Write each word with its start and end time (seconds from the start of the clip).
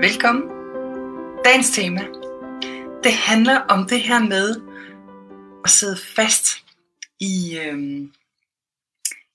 Velkommen. 0.00 0.48
Dagens 1.44 1.70
tema, 1.70 2.00
det 3.04 3.12
handler 3.12 3.58
om 3.58 3.88
det 3.88 4.00
her 4.00 4.18
med 4.18 4.60
at 5.64 5.70
sidde 5.70 5.96
fast 5.96 6.64
i, 7.20 7.58
øhm, 7.58 8.12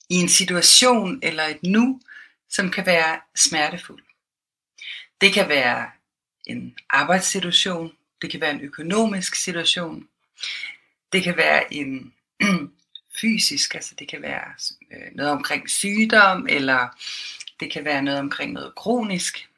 i 0.09 0.15
en 0.15 0.29
situation 0.29 1.19
eller 1.23 1.43
et 1.43 1.63
nu, 1.63 2.01
som 2.49 2.71
kan 2.71 2.85
være 2.85 3.19
smertefuld. 3.35 4.03
Det 5.21 5.33
kan 5.33 5.49
være 5.49 5.89
en 6.45 6.75
arbejdssituation, 6.89 7.91
det 8.21 8.31
kan 8.31 8.41
være 8.41 8.51
en 8.51 8.61
økonomisk 8.61 9.35
situation, 9.35 10.07
det 11.13 11.23
kan 11.23 11.37
være 11.37 11.73
en 11.73 12.13
fysisk, 13.21 13.75
altså 13.75 13.95
det 13.99 14.07
kan 14.07 14.21
være 14.21 14.53
øh, 14.91 15.15
noget 15.15 15.31
omkring 15.31 15.69
sygdom, 15.69 16.47
eller 16.49 16.87
det 17.59 17.71
kan 17.71 17.85
være 17.85 18.01
noget 18.01 18.19
omkring 18.19 18.53
noget 18.53 18.75
kronisk. 18.75 19.49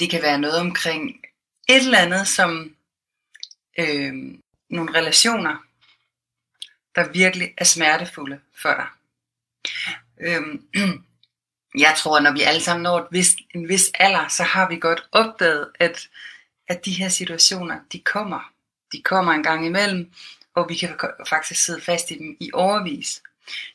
Det 0.00 0.10
kan 0.10 0.22
være 0.22 0.38
noget 0.38 0.60
omkring 0.60 1.20
et 1.68 1.76
eller 1.76 1.98
andet, 1.98 2.28
som 2.28 2.74
øh, 3.78 4.14
nogle 4.70 4.98
relationer, 4.98 5.56
der 6.94 7.08
virkelig 7.08 7.54
er 7.56 7.64
smertefulde 7.64 8.40
for 8.62 8.74
dig. 8.74 8.86
Øh, 10.20 10.42
jeg 11.84 11.94
tror, 11.98 12.20
når 12.20 12.32
vi 12.32 12.42
alle 12.42 12.60
sammen 12.60 12.82
når 12.82 12.98
et 12.98 13.06
vis, 13.10 13.36
en 13.54 13.68
vis 13.68 13.90
alder, 13.94 14.28
så 14.28 14.42
har 14.42 14.68
vi 14.68 14.78
godt 14.78 15.08
opdaget, 15.12 15.68
at, 15.74 16.08
at 16.68 16.84
de 16.84 16.92
her 16.92 17.08
situationer, 17.08 17.80
de 17.92 18.00
kommer. 18.00 18.52
De 18.92 19.02
kommer 19.02 19.32
en 19.32 19.42
gang 19.42 19.66
imellem, 19.66 20.12
og 20.54 20.68
vi 20.68 20.74
kan 20.74 20.96
faktisk 21.28 21.64
sidde 21.64 21.80
fast 21.80 22.10
i 22.10 22.18
dem 22.18 22.36
i 22.40 22.50
overvis. 22.52 23.22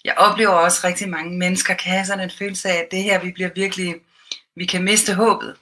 Jeg 0.04 0.14
oplever 0.18 0.52
også 0.52 0.88
rigtig 0.88 1.10
mange 1.10 1.38
mennesker 1.38 1.74
kan 1.74 1.92
have 1.92 2.06
sådan 2.06 2.24
en 2.24 2.38
følelse 2.38 2.70
af, 2.70 2.76
at 2.76 2.88
det 2.92 3.04
her, 3.04 3.20
vi 3.20 3.32
bliver 3.32 3.50
virkelig, 3.56 3.96
vi 4.56 4.66
kan 4.66 4.84
miste 4.84 5.14
håbet. 5.14 5.58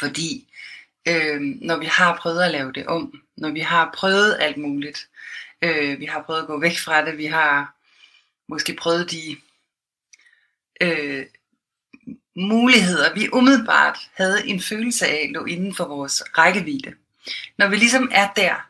Fordi 0.00 0.48
øh, 1.08 1.40
når 1.40 1.76
vi 1.76 1.86
har 1.86 2.16
prøvet 2.16 2.42
at 2.42 2.50
lave 2.50 2.72
det 2.72 2.86
om, 2.86 3.22
når 3.36 3.50
vi 3.50 3.60
har 3.60 3.94
prøvet 3.94 4.36
alt 4.40 4.56
muligt, 4.56 5.08
øh, 5.62 6.00
vi 6.00 6.04
har 6.04 6.22
prøvet 6.22 6.40
at 6.40 6.46
gå 6.46 6.60
væk 6.60 6.78
fra 6.78 7.04
det, 7.04 7.18
vi 7.18 7.26
har 7.26 7.74
måske 8.48 8.74
prøvet 8.74 9.10
de 9.10 9.36
øh, 10.80 11.26
muligheder, 12.36 13.14
vi 13.14 13.28
umiddelbart 13.32 13.98
havde 14.14 14.48
en 14.48 14.60
følelse 14.60 15.06
af, 15.06 15.30
lå 15.32 15.44
inden 15.44 15.74
for 15.74 15.84
vores 15.84 16.22
rækkevidde. 16.38 16.94
Når 17.58 17.68
vi 17.68 17.76
ligesom 17.76 18.10
er 18.12 18.32
der, 18.36 18.68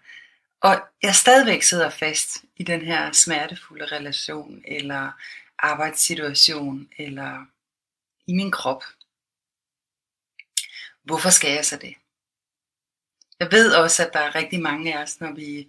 og 0.61 0.83
jeg 1.03 1.15
stadigvæk 1.15 1.63
sidder 1.63 1.91
fast 1.91 2.45
i 2.57 2.63
den 2.63 2.81
her 2.81 3.13
smertefulde 3.13 3.87
relation, 3.87 4.63
eller 4.65 5.11
arbejdssituation, 5.59 6.89
eller 6.99 7.47
i 8.27 8.35
min 8.35 8.51
krop. 8.51 8.85
Hvorfor 11.03 11.31
skal 11.31 11.51
jeg 11.51 11.65
så 11.65 11.77
det? 11.77 11.95
Jeg 13.41 13.53
ved 13.53 13.75
også, 13.75 14.07
at 14.07 14.13
der 14.13 14.21
er 14.21 14.35
rigtig 14.35 14.61
mange 14.61 14.99
af 14.99 15.03
os, 15.03 15.21
når 15.21 15.33
vi 15.33 15.69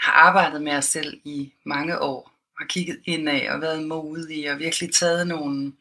har 0.00 0.12
arbejdet 0.12 0.62
med 0.62 0.72
os 0.72 0.84
selv 0.84 1.20
i 1.24 1.52
mange 1.64 1.98
år, 1.98 2.32
har 2.58 2.66
kigget 2.66 3.00
indad 3.04 3.48
og 3.48 3.60
været 3.60 3.82
modige 3.82 4.52
og 4.52 4.58
virkelig 4.58 4.94
taget 4.94 5.26
nogle 5.26 5.72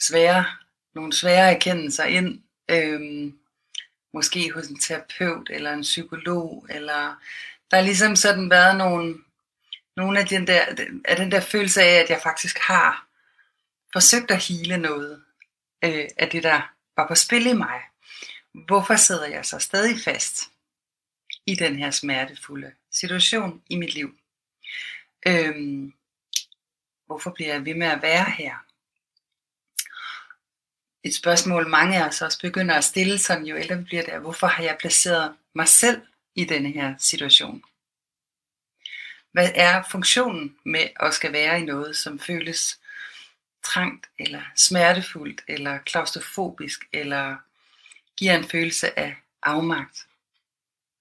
svære, 0.00 0.44
nogle 0.94 1.12
svære 1.12 1.54
erkendelser 1.54 2.04
ind, 2.04 2.42
øhm, 2.68 3.38
måske 4.12 4.52
hos 4.52 4.66
en 4.66 4.78
terapeut 4.78 5.50
eller 5.50 5.72
en 5.72 5.82
psykolog, 5.82 6.66
eller 6.70 7.14
der 7.70 7.76
har 7.76 7.80
ligesom 7.82 8.16
sådan 8.16 8.50
været 8.50 8.76
nogle, 8.76 9.18
nogle 9.96 10.20
af, 10.20 10.26
den 10.26 10.46
der, 10.46 10.60
af 11.04 11.16
den 11.16 11.32
der 11.32 11.40
følelse 11.40 11.82
af, 11.82 12.00
at 12.02 12.10
jeg 12.10 12.20
faktisk 12.22 12.58
har 12.58 13.06
forsøgt 13.92 14.30
at 14.30 14.44
hele 14.44 14.78
noget 14.78 15.22
øh, 15.84 16.08
af 16.16 16.28
det, 16.30 16.42
der 16.42 16.72
var 17.00 17.08
på 17.08 17.14
spil 17.14 17.46
i 17.46 17.52
mig. 17.52 17.80
Hvorfor 18.66 18.96
sidder 18.96 19.26
jeg 19.26 19.46
så 19.46 19.58
stadig 19.58 20.00
fast 20.04 20.42
i 21.46 21.54
den 21.54 21.78
her 21.78 21.90
smertefulde 21.90 22.72
situation 22.90 23.62
i 23.70 23.76
mit 23.76 23.94
liv? 23.94 24.14
Øhm, 25.26 25.92
hvorfor 27.06 27.30
bliver 27.30 27.52
jeg 27.52 27.64
ved 27.64 27.74
med 27.74 27.86
at 27.86 28.02
være 28.02 28.30
her? 28.30 28.70
et 31.04 31.14
spørgsmål, 31.14 31.68
mange 31.68 32.02
af 32.02 32.08
os 32.08 32.22
også 32.22 32.40
begynder 32.40 32.74
at 32.74 32.84
stille 32.84 33.18
sådan, 33.18 33.46
jo 33.46 33.56
ældre 33.56 33.78
vi 33.78 33.84
bliver 33.84 34.02
der. 34.02 34.18
Hvorfor 34.18 34.46
har 34.46 34.62
jeg 34.62 34.76
placeret 34.80 35.36
mig 35.54 35.68
selv 35.68 36.02
i 36.34 36.44
denne 36.44 36.70
her 36.70 36.94
situation? 36.98 37.62
Hvad 39.32 39.50
er 39.54 39.82
funktionen 39.90 40.56
med 40.64 40.88
at 41.00 41.14
skal 41.14 41.32
være 41.32 41.60
i 41.60 41.64
noget, 41.64 41.96
som 41.96 42.18
føles 42.18 42.79
trangt, 43.64 44.06
eller 44.18 44.42
smertefuldt, 44.56 45.42
eller 45.48 45.78
klaustrofobisk, 45.78 46.84
eller 46.92 47.36
giver 48.16 48.38
en 48.38 48.48
følelse 48.48 48.98
af 48.98 49.16
afmagt? 49.42 50.06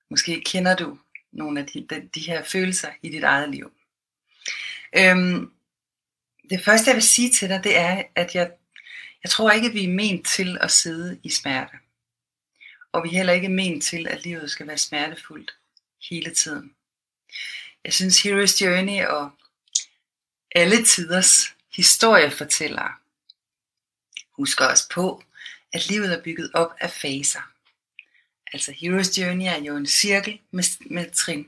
Måske 0.09 0.41
kender 0.45 0.75
du 0.75 0.99
nogle 1.31 1.59
af 1.59 1.65
de, 1.65 1.87
de, 1.89 2.09
de 2.15 2.19
her 2.19 2.43
følelser 2.43 2.89
i 3.01 3.09
dit 3.09 3.23
eget 3.23 3.49
liv. 3.49 3.71
Øhm, 4.97 5.51
det 6.49 6.65
første 6.65 6.89
jeg 6.89 6.95
vil 6.95 7.03
sige 7.03 7.31
til 7.31 7.49
dig, 7.49 7.63
det 7.63 7.77
er, 7.77 8.03
at 8.15 8.35
jeg 8.35 8.51
jeg 9.23 9.29
tror 9.31 9.51
ikke, 9.51 9.71
vi 9.71 9.83
er 9.83 9.89
ment 9.89 10.27
til 10.27 10.57
at 10.61 10.71
sidde 10.71 11.19
i 11.23 11.29
smerte. 11.29 11.77
Og 12.91 13.03
vi 13.03 13.09
er 13.09 13.13
heller 13.13 13.33
ikke 13.33 13.49
ment 13.49 13.83
til, 13.83 14.07
at 14.07 14.23
livet 14.23 14.51
skal 14.51 14.67
være 14.67 14.77
smertefuldt 14.77 15.55
hele 16.09 16.33
tiden. 16.33 16.75
Jeg 17.83 17.93
synes, 17.93 18.25
Hero's 18.25 18.65
Journey 18.65 19.05
og 19.05 19.31
alle 20.55 20.85
tiders 20.85 21.55
historiefortællere 21.72 22.94
husker 24.31 24.66
os 24.66 24.88
på, 24.91 25.24
at 25.74 25.88
livet 25.90 26.13
er 26.13 26.24
bygget 26.24 26.52
op 26.53 26.75
af 26.80 26.91
faser. 26.91 27.52
Altså 28.53 28.72
Hero's 28.72 29.22
Journey 29.22 29.46
er 29.46 29.63
jo 29.63 29.75
en 29.75 29.88
cirkel 29.88 30.40
med, 30.52 30.63
med 30.90 31.12
trin. 31.12 31.47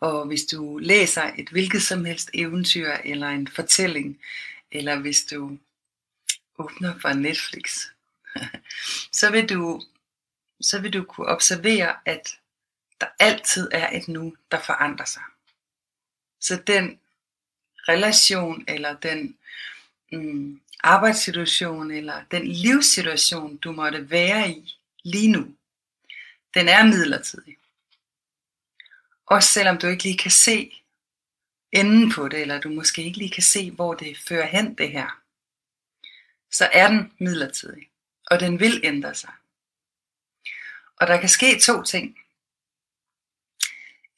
Og 0.00 0.26
hvis 0.26 0.44
du 0.44 0.78
læser 0.78 1.22
et 1.38 1.48
hvilket 1.48 1.82
som 1.82 2.04
helst 2.04 2.30
eventyr 2.34 2.92
eller 3.04 3.28
en 3.28 3.48
fortælling, 3.48 4.20
eller 4.72 4.98
hvis 4.98 5.24
du 5.24 5.58
åbner 6.58 6.98
for 6.98 7.12
Netflix, 7.12 7.86
så 9.18 9.30
vil 9.30 9.48
du 9.48 9.82
så 10.60 10.80
vil 10.80 10.92
du 10.92 11.04
kunne 11.04 11.26
observere, 11.26 11.96
at 12.04 12.38
der 13.00 13.06
altid 13.18 13.68
er 13.72 13.96
et 13.96 14.08
nu, 14.08 14.36
der 14.50 14.60
forandrer 14.60 15.06
sig. 15.06 15.22
Så 16.40 16.62
den 16.66 16.98
relation, 17.88 18.64
eller 18.68 18.96
den 18.96 19.36
mm, 20.12 20.60
arbejdssituation, 20.80 21.90
eller 21.90 22.22
den 22.30 22.46
livssituation, 22.46 23.56
du 23.56 23.72
måtte 23.72 24.10
være 24.10 24.50
i 24.50 24.74
lige 25.02 25.32
nu, 25.32 25.54
den 26.54 26.68
er 26.68 26.84
midlertidig. 26.84 27.56
Også 29.26 29.48
selvom 29.48 29.78
du 29.78 29.86
ikke 29.86 30.02
lige 30.02 30.18
kan 30.18 30.30
se 30.30 30.82
enden 31.72 32.12
på 32.12 32.28
det, 32.28 32.40
eller 32.40 32.60
du 32.60 32.68
måske 32.68 33.02
ikke 33.02 33.18
lige 33.18 33.30
kan 33.30 33.42
se, 33.42 33.70
hvor 33.70 33.94
det 33.94 34.18
fører 34.18 34.46
hen 34.46 34.74
det 34.74 34.90
her 34.90 35.26
så 36.56 36.68
er 36.72 36.88
den 36.88 37.12
midlertidig, 37.18 37.90
og 38.30 38.40
den 38.40 38.60
vil 38.60 38.80
ændre 38.84 39.14
sig. 39.14 39.32
Og 41.00 41.06
der 41.06 41.20
kan 41.20 41.28
ske 41.28 41.60
to 41.60 41.82
ting. 41.82 42.18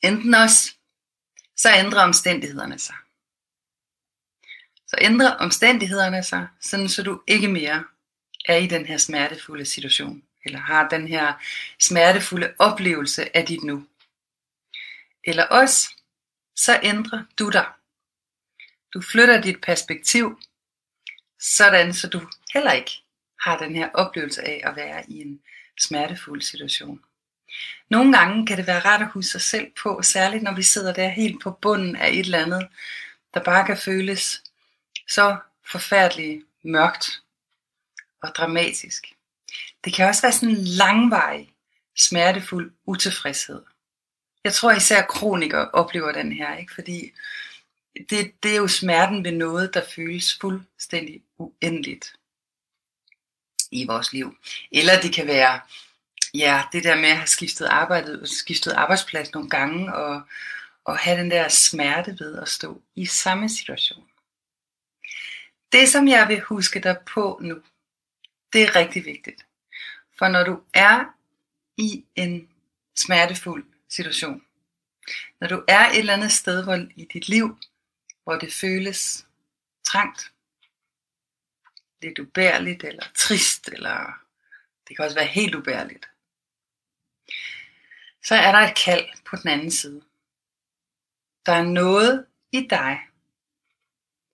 Enten 0.03 0.35
også, 0.35 0.75
så 1.57 1.69
ændrer 1.79 2.03
omstændighederne 2.03 2.79
sig. 2.79 2.95
Så 4.89 4.97
ændrer 5.01 5.31
omstændighederne 5.31 6.23
sig, 6.23 6.49
sådan 6.61 6.89
så 6.89 7.03
du 7.03 7.21
ikke 7.27 7.49
mere 7.49 7.85
er 8.45 8.57
i 8.57 8.67
den 8.67 8.87
her 8.87 8.97
smertefulde 8.97 9.65
situation, 9.65 10.23
eller 10.45 10.59
har 10.59 10.89
den 10.89 11.09
her 11.09 11.33
smertefulde 11.81 12.53
oplevelse 12.59 13.37
af 13.37 13.47
dit 13.47 13.63
nu. 13.65 13.87
Eller 15.25 15.45
også, 15.45 15.89
så 16.57 16.81
ændrer 16.83 17.23
du 17.39 17.49
dig. 17.49 17.67
Du 18.95 19.01
flytter 19.01 19.41
dit 19.41 19.61
perspektiv 19.61 20.39
sådan 21.41 21.95
så 21.95 22.09
du 22.09 22.21
heller 22.55 22.73
ikke 22.73 22.91
har 23.41 23.59
den 23.59 23.77
her 23.77 23.89
oplevelse 23.95 24.43
af 24.43 24.61
at 24.65 24.77
være 24.77 25.11
i 25.11 25.21
en 25.21 25.41
smertefuld 25.81 26.43
situation. 26.43 27.01
Nogle 27.91 28.19
gange 28.19 28.47
kan 28.47 28.57
det 28.57 28.67
være 28.67 28.81
rart 28.81 29.03
at 29.03 29.11
huske 29.11 29.31
sig 29.31 29.41
selv 29.41 29.73
på, 29.83 30.03
særligt 30.03 30.43
når 30.43 30.55
vi 30.55 30.63
sidder 30.63 30.93
der 30.93 31.09
helt 31.09 31.43
på 31.43 31.51
bunden 31.51 31.97
af 31.97 32.09
et 32.09 32.19
eller 32.19 32.39
andet, 32.39 32.69
der 33.35 33.45
bare 33.45 33.67
kan 33.67 33.77
føles 33.77 34.43
så 35.09 35.37
forfærdeligt 35.71 36.45
mørkt 36.63 37.23
og 38.23 38.29
dramatisk. 38.37 39.13
Det 39.85 39.95
kan 39.95 40.09
også 40.09 40.23
være 40.23 40.33
sådan 40.33 40.49
en 40.49 40.65
langvarig, 40.65 41.55
smertefuld 41.97 42.73
utilfredshed. 42.87 43.63
Jeg 44.45 44.53
tror 44.53 44.73
især 44.73 45.03
kronikere 45.03 45.71
oplever 45.71 46.13
den 46.13 46.33
her, 46.33 46.57
ikke? 46.57 46.75
fordi 46.75 47.13
det, 48.11 48.33
det 48.43 48.53
er 48.53 48.57
jo 48.57 48.69
smerten 48.69 49.25
ved 49.25 49.33
noget, 49.33 49.75
der 49.75 49.85
føles 49.97 50.39
fuldstændig 50.41 51.23
uendeligt 51.39 52.15
i 53.71 53.87
vores 53.87 54.13
liv. 54.13 54.37
Eller 54.73 55.01
det 55.01 55.15
kan 55.15 55.27
være 55.27 55.61
ja, 56.35 56.63
det 56.73 56.85
der 56.85 56.97
med 56.97 57.09
at 57.09 57.17
have 57.17 57.27
skiftet, 57.27 57.67
arbejdet, 57.67 58.29
skiftet 58.29 58.73
arbejdsplads 58.73 59.33
nogle 59.33 59.51
gange, 59.51 59.95
og, 59.95 60.23
og 60.85 60.99
have 60.99 61.21
den 61.21 61.31
der 61.31 61.49
smerte 61.49 62.17
ved 62.21 62.39
at 62.39 62.49
stå 62.49 62.83
i 62.95 63.07
samme 63.07 63.49
situation. 63.49 64.05
Det, 65.73 65.89
som 65.89 66.09
jeg 66.09 66.29
vil 66.29 66.41
huske 66.41 66.81
dig 66.81 66.97
på 67.07 67.41
nu, 67.43 67.63
det 68.53 68.63
er 68.63 68.77
rigtig 68.77 69.05
vigtigt. 69.05 69.47
For 70.19 70.29
når 70.29 70.45
du 70.45 70.63
er 70.75 71.05
i 71.77 72.05
en 72.15 72.49
smertefuld 72.97 73.65
situation, 73.89 74.43
når 75.41 75.49
du 75.49 75.65
er 75.69 75.89
et 75.89 75.99
eller 75.99 76.13
andet 76.13 76.33
sted 76.33 76.65
hvor, 76.65 76.87
i 76.97 77.05
dit 77.13 77.29
liv, 77.29 77.59
hvor 78.25 78.39
det 78.39 78.53
føles 78.53 79.27
trangt, 79.85 80.33
lidt 82.03 82.19
ubærligt, 82.19 82.85
eller 82.85 83.07
trist, 83.15 83.69
eller 83.69 84.25
det 84.89 84.97
kan 84.97 85.05
også 85.05 85.17
være 85.17 85.27
helt 85.27 85.55
ubærligt, 85.55 86.09
så 88.25 88.35
er 88.35 88.53
der 88.53 88.59
et 88.59 88.79
kald 88.85 89.07
på 89.25 89.37
den 89.37 89.51
anden 89.51 89.71
side. 89.71 90.03
Der 91.47 91.53
er 91.53 91.63
noget 91.63 92.27
i 92.53 92.67
dig, 92.71 93.01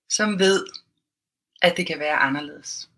som 0.09 0.39
ved, 0.39 0.67
at 1.63 1.77
det 1.77 1.87
kan 1.87 1.99
være 1.99 2.17
anderledes. 2.17 2.91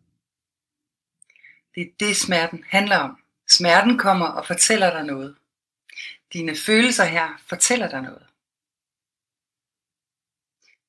Det 1.74 1.82
er 1.82 1.90
det, 2.00 2.16
smerten 2.16 2.64
handler 2.68 2.96
om. 2.96 3.18
Smerten 3.48 3.98
kommer 3.98 4.26
og 4.26 4.46
fortæller 4.46 4.90
dig 4.90 5.04
noget. 5.04 5.36
Dine 6.32 6.56
følelser 6.56 7.04
her 7.04 7.42
fortæller 7.46 7.88
dig 7.88 8.02
noget. 8.02 8.26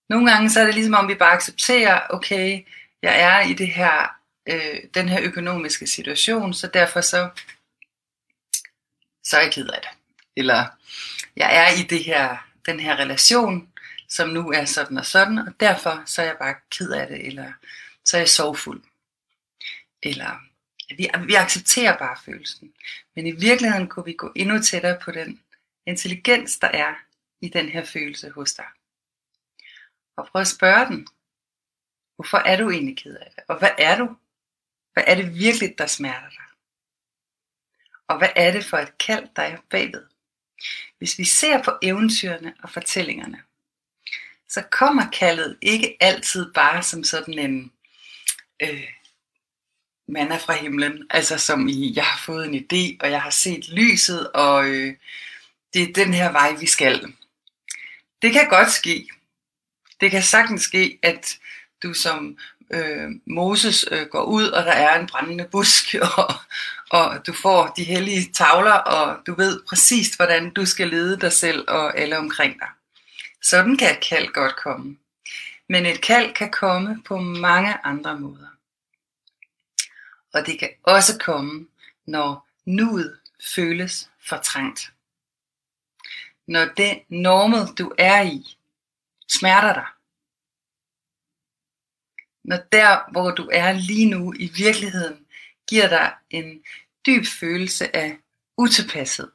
Nogle 0.10 0.32
gange 0.32 0.50
så 0.50 0.60
er 0.60 0.66
det 0.66 0.74
ligesom 0.74 0.94
om 0.94 1.08
vi 1.08 1.16
bare 1.16 1.34
accepterer, 1.34 2.08
okay, 2.10 2.66
jeg 3.02 3.22
er 3.22 3.42
i 3.50 3.54
det 3.54 3.68
her, 3.68 4.18
øh, 4.50 4.84
den 4.94 5.10
her 5.10 5.20
økonomiske 5.24 5.88
situation, 5.88 6.54
så 6.54 6.68
derfor 6.68 7.02
så, 7.02 7.30
så 9.24 9.38
er 9.38 9.42
jeg 9.42 9.54
ked 9.54 9.68
af 9.68 9.82
det. 9.82 9.90
Eller 10.36 10.66
jeg 11.36 11.56
er 11.58 11.80
i 11.80 11.84
det 11.84 12.04
her, 12.04 12.48
den 12.66 12.80
her 12.80 12.96
relation, 12.96 13.70
som 14.08 14.30
nu 14.30 14.52
er 14.52 14.66
sådan 14.66 14.98
og 14.98 15.06
sådan, 15.06 15.38
og 15.38 15.60
derfor 15.60 16.04
så 16.06 16.22
er 16.22 16.26
jeg 16.26 16.38
bare 16.40 16.56
ked 16.72 16.92
af 16.92 17.08
det, 17.08 17.28
eller 17.28 17.54
så 18.06 18.18
er 18.18 18.22
jeg 18.22 18.30
sorgfuld. 18.30 18.84
Eller 20.04 20.40
vi, 20.98 21.10
vi 21.26 21.34
accepterer 21.34 21.98
bare 21.98 22.18
følelsen. 22.26 22.74
Men 23.16 23.28
i 23.28 23.32
virkeligheden 23.32 23.88
kunne 23.88 24.06
vi 24.06 24.14
gå 24.14 24.32
endnu 24.36 24.60
tættere 24.62 25.00
på 25.02 25.12
den 25.12 25.44
intelligens, 25.86 26.60
der 26.60 26.68
er 26.68 26.96
i 27.42 27.50
den 27.50 27.70
her 27.70 27.86
følelse 27.86 28.30
hos 28.30 28.54
dig. 28.54 28.66
Og 30.16 30.28
prøv 30.28 30.42
at 30.42 30.48
spørge 30.48 30.86
den, 30.86 31.08
hvorfor 32.16 32.38
er 32.38 32.58
du 32.58 32.70
egentlig 32.70 32.98
ked 32.98 33.16
af 33.16 33.32
det? 33.36 33.44
Og 33.48 33.60
hvad 33.60 33.72
er 33.78 33.98
du? 33.98 34.16
Hvad 34.94 35.04
er 35.08 35.16
det 35.16 35.36
virkelig, 35.36 35.76
der 35.78 35.88
smerter 35.88 36.30
dig? 36.30 36.46
Og 38.08 38.18
hvad 38.18 38.30
er 38.36 38.52
det 38.52 38.66
for 38.66 38.78
et 38.78 38.98
kald, 38.98 39.28
der 39.36 39.42
er 39.42 39.58
bagved? 39.70 40.06
Hvis 40.98 41.18
vi 41.18 41.24
ser 41.24 41.64
på 41.64 41.72
eventyrene 41.82 42.56
og 42.64 42.70
fortællingerne, 42.70 43.44
så 44.50 44.64
kommer 44.72 45.10
kaldet 45.10 45.58
ikke 45.62 45.98
altid 46.00 46.54
bare 46.54 46.84
som 46.84 47.04
sådan 47.04 47.40
en 47.40 47.72
øh, 48.62 48.84
mand 50.08 50.40
fra 50.40 50.54
himlen, 50.54 51.08
altså 51.10 51.38
som 51.38 51.68
i, 51.68 51.94
jeg 51.96 52.06
har 52.06 52.22
fået 52.26 52.46
en 52.46 52.56
idé, 52.56 52.98
og 53.00 53.12
jeg 53.12 53.22
har 53.22 53.30
set 53.30 53.70
lyset, 53.70 54.32
og 54.32 54.68
øh, 54.68 54.94
det 55.74 55.82
er 55.82 55.94
den 55.94 56.14
her 56.14 56.32
vej, 56.32 56.54
vi 56.60 56.66
skal. 56.66 57.14
Det 58.22 58.34
kan 58.34 58.50
godt 58.50 58.72
ske. 58.72 59.08
Det 60.02 60.12
kan 60.12 60.24
sagtens 60.24 60.62
ske, 60.62 61.00
at 61.04 61.38
du 61.84 61.94
som 61.94 62.38
øh, 62.72 63.10
Moses 63.26 63.86
øh, 63.92 64.08
går 64.08 64.24
ud, 64.24 64.48
og 64.48 64.66
der 64.66 64.72
er 64.72 65.00
en 65.00 65.08
brændende 65.08 65.48
busk, 65.52 65.96
og, 66.18 66.34
og 66.90 67.28
du 67.28 67.34
får 67.34 67.74
de 67.78 67.84
hellige 67.84 68.32
tavler, 68.34 68.72
og 68.72 69.18
du 69.28 69.36
ved 69.36 69.62
præcis, 69.68 70.16
hvordan 70.16 70.50
du 70.50 70.66
skal 70.66 70.88
lede 70.88 71.20
dig 71.20 71.34
selv 71.34 71.66
og 71.68 71.98
alle 71.98 72.18
omkring 72.18 72.60
dig. 72.60 72.68
Sådan 73.42 73.78
kan 73.78 73.98
et 73.98 74.04
kald 74.04 74.34
godt 74.34 74.56
komme. 74.56 74.98
Men 75.70 75.86
et 75.86 76.02
kald 76.02 76.34
kan 76.34 76.52
komme 76.52 77.04
på 77.04 77.18
mange 77.18 77.86
andre 77.86 78.20
måder. 78.20 78.48
Og 80.34 80.46
det 80.46 80.60
kan 80.60 80.70
også 80.84 81.20
komme, 81.20 81.68
når 82.06 82.48
nuet 82.66 83.20
føles 83.56 84.12
fortrængt. 84.20 84.94
Når 86.48 86.66
det 86.66 87.04
normet, 87.10 87.78
du 87.78 87.94
er 87.98 88.22
i, 88.22 88.58
smerter 89.28 89.74
dig. 89.74 89.86
Når 92.44 92.58
der, 92.72 93.12
hvor 93.12 93.32
du 93.32 93.50
er 93.54 93.72
lige 93.72 94.10
nu 94.10 94.34
i 94.34 94.52
virkeligheden, 94.56 95.28
giver 95.70 95.88
dig 95.88 96.14
en 96.30 96.64
dyb 97.06 97.26
følelse 97.40 97.96
af 97.96 98.18
utilpasset. 98.58 99.32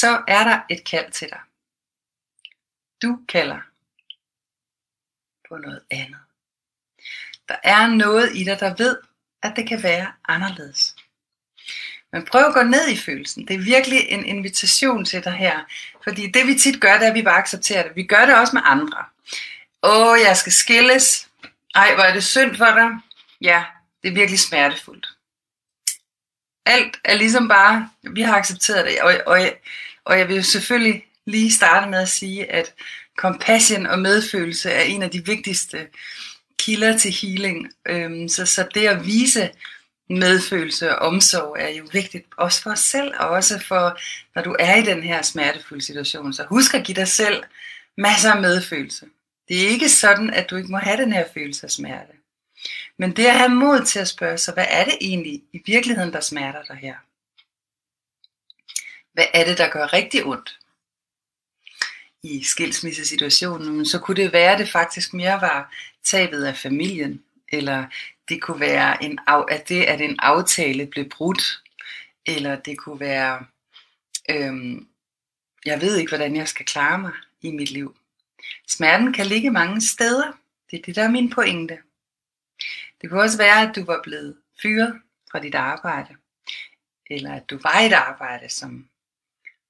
Så 0.00 0.22
er 0.28 0.44
der 0.44 0.60
et 0.70 0.84
kald 0.84 1.12
til 1.12 1.28
dig. 1.28 1.40
Du 3.02 3.18
kalder 3.28 3.60
på 5.48 5.56
noget 5.56 5.82
andet. 5.90 6.20
Der 7.48 7.56
er 7.62 7.86
noget 7.86 8.36
i 8.36 8.44
dig, 8.44 8.60
der 8.60 8.74
ved, 8.76 8.98
at 9.42 9.52
det 9.56 9.68
kan 9.68 9.82
være 9.82 10.12
anderledes. 10.28 10.96
Men 12.12 12.24
prøv 12.24 12.44
at 12.44 12.54
gå 12.54 12.62
ned 12.62 12.88
i 12.88 12.96
følelsen. 12.96 13.48
Det 13.48 13.54
er 13.54 13.64
virkelig 13.64 14.00
en 14.08 14.24
invitation 14.24 15.04
til 15.04 15.24
dig 15.24 15.32
her. 15.32 15.60
Fordi 16.04 16.30
det 16.30 16.46
vi 16.46 16.54
tit 16.54 16.80
gør, 16.80 16.92
det 16.92 17.04
er, 17.04 17.08
at 17.08 17.14
vi 17.14 17.22
bare 17.22 17.38
accepterer 17.38 17.82
det. 17.82 17.96
Vi 17.96 18.02
gør 18.02 18.26
det 18.26 18.34
også 18.34 18.56
med 18.56 18.62
andre. 18.64 19.04
Åh, 19.82 20.16
jeg 20.26 20.36
skal 20.36 20.52
skilles. 20.52 21.28
Ej, 21.74 21.94
hvor 21.94 22.04
er 22.04 22.12
det 22.12 22.24
synd 22.24 22.56
for 22.56 22.64
dig. 22.64 22.90
Ja, 23.40 23.64
det 24.02 24.08
er 24.08 24.14
virkelig 24.14 24.40
smertefuldt. 24.40 25.08
Alt 26.66 27.00
er 27.04 27.14
ligesom 27.14 27.48
bare, 27.48 27.90
vi 28.02 28.22
har 28.22 28.36
accepteret 28.36 28.86
det. 28.86 29.02
Og, 29.02 29.14
og, 29.26 29.52
og 30.04 30.18
jeg 30.18 30.28
vil 30.28 30.36
jo 30.36 30.42
selvfølgelig 30.42 31.04
lige 31.26 31.52
starte 31.52 31.90
med 31.90 31.98
at 31.98 32.08
sige, 32.08 32.52
at 32.52 32.74
compassion 33.18 33.86
og 33.86 33.98
medfølelse 33.98 34.70
er 34.70 34.82
en 34.82 35.02
af 35.02 35.10
de 35.10 35.26
vigtigste 35.26 35.88
kilder 36.58 36.98
til 36.98 37.12
healing. 37.12 37.70
Øhm, 37.88 38.28
så, 38.28 38.46
så 38.46 38.68
det 38.74 38.86
at 38.86 39.06
vise 39.06 39.50
medfølelse 40.10 40.98
og 40.98 41.08
omsorg 41.08 41.56
er 41.60 41.68
jo 41.68 41.88
vigtigt, 41.92 42.26
også 42.36 42.62
for 42.62 42.70
os 42.70 42.80
selv, 42.80 43.12
og 43.18 43.28
også 43.28 43.58
for, 43.58 43.98
når 44.34 44.42
du 44.42 44.56
er 44.58 44.76
i 44.76 44.82
den 44.82 45.02
her 45.02 45.22
smertefulde 45.22 45.84
situation. 45.84 46.32
Så 46.32 46.44
husk 46.48 46.74
at 46.74 46.84
give 46.84 46.96
dig 46.96 47.08
selv 47.08 47.42
masser 47.98 48.32
af 48.32 48.40
medfølelse. 48.40 49.06
Det 49.48 49.64
er 49.64 49.68
ikke 49.68 49.88
sådan, 49.88 50.30
at 50.30 50.50
du 50.50 50.56
ikke 50.56 50.70
må 50.70 50.78
have 50.78 50.96
den 50.96 51.12
her 51.12 51.24
følelse 51.34 51.64
af 51.64 51.70
smerte. 51.70 52.12
Men 52.98 53.16
det 53.16 53.26
at 53.26 53.38
have 53.38 53.54
mod 53.54 53.84
til 53.84 53.98
at 53.98 54.08
spørge 54.08 54.38
sig, 54.38 54.54
hvad 54.54 54.66
er 54.68 54.84
det 54.84 54.94
egentlig 55.00 55.42
i 55.52 55.62
virkeligheden, 55.66 56.12
der 56.12 56.20
smerter 56.20 56.62
dig 56.62 56.76
her? 56.76 56.94
Hvad 59.12 59.26
er 59.34 59.44
det, 59.44 59.58
der 59.58 59.70
gør 59.70 59.92
rigtig 59.92 60.24
ondt? 60.24 60.58
i 62.22 62.42
skilsmissesituationen, 62.44 63.86
så 63.86 63.98
kunne 63.98 64.22
det 64.22 64.32
være, 64.32 64.52
at 64.52 64.58
det 64.58 64.68
faktisk 64.68 65.14
mere 65.14 65.40
var 65.40 65.74
tabet 66.04 66.44
af 66.44 66.56
familien, 66.56 67.22
eller 67.48 67.86
det 68.28 68.42
kunne 68.42 68.60
være, 68.60 69.04
en, 69.04 69.18
at 69.48 69.68
det, 69.68 69.82
at 69.82 70.00
en 70.00 70.16
aftale 70.18 70.86
blev 70.86 71.08
brudt, 71.08 71.62
eller 72.26 72.56
det 72.56 72.78
kunne 72.78 73.00
være, 73.00 73.46
øhm, 74.30 74.88
jeg 75.64 75.80
ved 75.80 75.96
ikke, 75.96 76.10
hvordan 76.10 76.36
jeg 76.36 76.48
skal 76.48 76.66
klare 76.66 76.98
mig 76.98 77.12
i 77.40 77.50
mit 77.50 77.70
liv. 77.70 77.96
Smerten 78.68 79.12
kan 79.12 79.26
ligge 79.26 79.50
mange 79.50 79.80
steder. 79.80 80.32
Det 80.70 80.78
er 80.78 80.82
det, 80.82 80.96
der 80.96 81.02
er 81.02 81.10
min 81.10 81.30
pointe. 81.30 81.78
Det 83.00 83.10
kunne 83.10 83.22
også 83.22 83.38
være, 83.38 83.68
at 83.68 83.76
du 83.76 83.84
var 83.84 84.00
blevet 84.02 84.36
fyret 84.62 85.00
fra 85.30 85.38
dit 85.38 85.54
arbejde, 85.54 86.16
eller 87.10 87.34
at 87.34 87.50
du 87.50 87.58
var 87.62 87.80
i 87.80 87.86
et 87.86 87.92
arbejde, 87.92 88.48
som 88.48 88.88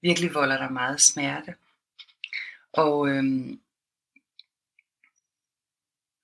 virkelig 0.03 0.35
volder 0.35 0.59
dig 0.59 0.73
meget 0.73 1.01
smerte. 1.01 1.55
Og 2.73 3.09
øhm, 3.09 3.61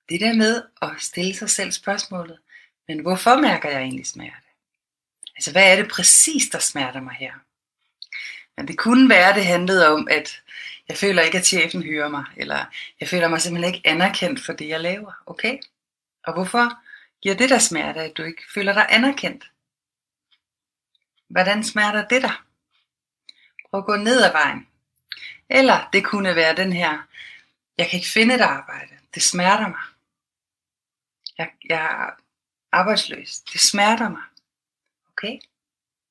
det 0.09 0.21
der 0.21 0.33
med 0.33 0.63
at 0.81 0.89
stille 0.97 1.35
sig 1.35 1.49
selv 1.49 1.71
spørgsmålet, 1.71 2.39
men 2.87 2.99
hvorfor 2.99 3.35
mærker 3.35 3.69
jeg 3.69 3.81
egentlig 3.81 4.07
smerte? 4.07 4.47
Altså 5.35 5.51
hvad 5.51 5.71
er 5.71 5.75
det 5.75 5.91
præcis, 5.91 6.49
der 6.49 6.59
smerter 6.59 7.01
mig 7.01 7.15
her? 7.15 7.33
Men 8.57 8.67
det 8.67 8.77
kunne 8.77 9.09
være, 9.09 9.29
at 9.29 9.35
det 9.35 9.45
handlede 9.45 9.87
om, 9.87 10.07
at 10.11 10.41
jeg 10.89 10.97
føler 10.97 11.21
ikke, 11.21 11.37
at 11.37 11.45
chefen 11.45 11.83
hører 11.83 12.09
mig, 12.09 12.25
eller 12.37 12.65
jeg 12.99 13.07
føler 13.07 13.27
mig 13.27 13.41
simpelthen 13.41 13.73
ikke 13.73 13.87
anerkendt 13.87 14.45
for 14.45 14.53
det, 14.53 14.67
jeg 14.67 14.79
laver. 14.79 15.13
Okay? 15.25 15.59
Og 16.23 16.33
hvorfor 16.33 16.81
giver 17.21 17.35
det 17.35 17.49
der 17.49 17.59
smerte, 17.59 17.99
at 17.99 18.17
du 18.17 18.23
ikke 18.23 18.43
føler 18.53 18.73
dig 18.73 18.85
anerkendt? 18.89 19.51
Hvordan 21.29 21.63
smerter 21.63 22.07
det 22.07 22.21
dig? 22.21 22.33
Prøv 23.69 23.79
at 23.79 23.85
gå 23.85 23.95
ned 23.95 24.23
ad 24.23 24.31
vejen. 24.31 24.67
Eller 25.49 25.89
det 25.93 26.05
kunne 26.05 26.35
være 26.35 26.55
den 26.55 26.73
her, 26.73 27.05
Jeg 27.77 27.89
kan 27.89 27.97
ikke 27.97 28.11
finde 28.13 28.35
et 28.35 28.41
arbejde. 28.41 28.99
Det 29.13 29.23
smerter 29.23 29.67
mig. 29.67 29.81
Jeg, 31.37 31.51
jeg 31.69 31.83
er 31.85 32.21
arbejdsløs. 32.71 33.39
Det 33.39 33.61
smerter 33.61 34.09
mig. 34.09 34.23
Okay? 35.11 35.39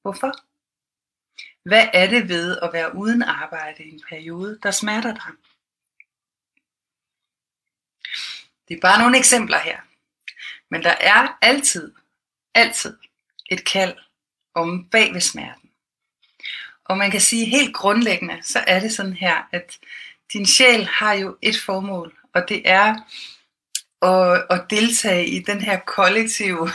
Hvorfor? 0.03 0.33
Hvad 1.63 1.89
er 1.95 2.07
det 2.11 2.29
ved 2.29 2.59
at 2.63 2.73
være 2.73 2.95
uden 2.95 3.23
arbejde 3.23 3.85
i 3.85 3.91
en 3.91 4.03
periode, 4.09 4.59
der 4.63 4.71
smerter 4.71 5.15
dig? 5.15 5.33
Det 8.69 8.77
er 8.77 8.81
bare 8.81 8.99
nogle 8.99 9.19
eksempler 9.19 9.59
her. 9.59 9.81
Men 10.69 10.83
der 10.83 10.95
er 11.01 11.39
altid, 11.43 11.95
altid 12.55 12.99
et 13.51 13.67
kald 13.67 13.99
om 14.55 14.89
bag 14.89 15.15
ved 15.15 15.21
smerten. 15.21 15.68
Og 16.89 16.99
man 16.99 17.11
kan 17.11 17.21
sige 17.21 17.45
helt 17.45 17.75
grundlæggende, 17.75 18.39
så 18.43 18.65
er 18.67 18.81
det 18.81 18.93
sådan 18.93 19.13
her, 19.13 19.49
at 19.53 19.79
din 20.33 20.47
sjæl 20.47 20.85
har 20.85 21.13
jo 21.13 21.37
et 21.43 21.59
formål, 21.59 22.19
og 22.35 22.49
det 22.49 22.63
er 22.65 22.95
at, 24.03 24.47
at 24.51 24.67
deltage 24.71 25.27
i 25.27 25.39
den 25.39 25.61
her 25.61 25.79
kollektive 25.79 26.71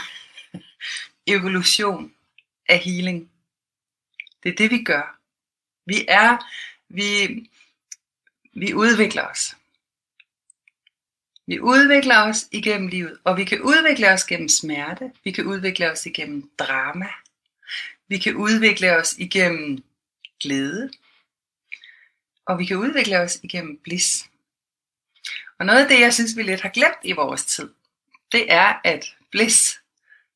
evolution 1.26 2.12
af 2.68 2.78
healing. 2.78 3.30
Det 4.42 4.52
er 4.52 4.56
det, 4.56 4.70
vi 4.70 4.82
gør. 4.82 5.18
Vi 5.86 6.04
er, 6.08 6.38
vi, 6.88 7.40
vi 8.52 8.74
udvikler 8.74 9.22
os. 9.22 9.56
Vi 11.46 11.60
udvikler 11.60 12.22
os 12.22 12.48
igennem 12.52 12.88
livet, 12.88 13.18
og 13.24 13.36
vi 13.36 13.44
kan 13.44 13.60
udvikle 13.62 14.10
os 14.10 14.24
gennem 14.24 14.48
smerte, 14.48 15.12
vi 15.24 15.30
kan 15.30 15.44
udvikle 15.44 15.90
os 15.90 16.06
igennem 16.06 16.50
drama, 16.58 17.08
vi 18.08 18.18
kan 18.18 18.34
udvikle 18.34 18.96
os 18.96 19.14
igennem 19.18 19.84
glæde, 20.40 20.90
og 22.46 22.58
vi 22.58 22.64
kan 22.64 22.76
udvikle 22.76 23.20
os 23.20 23.38
igennem 23.42 23.78
bliss. 23.84 24.26
Og 25.58 25.66
noget 25.66 25.82
af 25.82 25.88
det, 25.88 26.00
jeg 26.00 26.14
synes, 26.14 26.36
vi 26.36 26.42
lidt 26.42 26.60
har 26.60 26.68
glemt 26.68 26.98
i 27.04 27.12
vores 27.12 27.44
tid, 27.44 27.70
det 28.32 28.52
er, 28.52 28.80
at 28.84 29.16
bliss, 29.30 29.80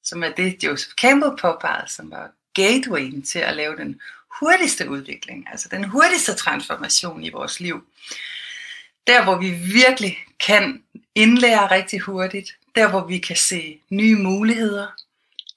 som 0.03 0.23
er 0.23 0.29
det, 0.29 0.65
Joseph 0.65 0.95
Campbell 0.95 1.37
påpegede, 1.41 1.89
som 1.89 2.11
var 2.11 2.31
gatewayen 2.55 3.23
til 3.23 3.39
at 3.39 3.57
lave 3.57 3.77
den 3.77 4.01
hurtigste 4.41 4.91
udvikling, 4.91 5.49
altså 5.51 5.69
den 5.69 5.85
hurtigste 5.85 6.35
transformation 6.35 7.25
i 7.25 7.31
vores 7.31 7.61
liv. 7.61 7.87
Der, 9.07 9.25
hvor 9.25 9.39
vi 9.39 9.51
virkelig 9.51 10.19
kan 10.41 10.83
indlære 11.15 11.71
rigtig 11.71 12.01
hurtigt, 12.01 12.59
der, 12.75 12.91
hvor 12.91 13.07
vi 13.07 13.19
kan 13.19 13.37
se 13.37 13.81
nye 13.91 14.17
muligheder, 14.17 14.87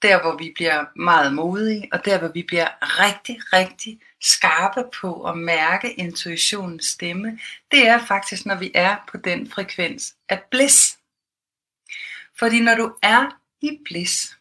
der, 0.01 0.21
hvor 0.21 0.37
vi 0.37 0.51
bliver 0.55 0.85
meget 0.95 1.33
modige, 1.33 1.89
og 1.91 2.05
der, 2.05 2.19
hvor 2.19 2.27
vi 2.27 2.43
bliver 2.43 2.67
rigtig, 2.81 3.39
rigtig 3.53 3.99
skarpe 4.21 4.83
på 5.01 5.23
at 5.23 5.37
mærke 5.37 5.93
intuitionens 5.93 6.85
stemme, 6.85 7.39
det 7.71 7.87
er 7.87 8.05
faktisk, 8.05 8.45
når 8.45 8.55
vi 8.55 8.71
er 8.73 8.95
på 9.11 9.17
den 9.17 9.51
frekvens 9.51 10.15
af 10.29 10.41
bliss. 10.51 10.97
Fordi 12.39 12.59
når 12.59 12.75
du 12.75 12.95
er 13.01 13.39
i 13.61 13.79
bliss, 13.85 14.37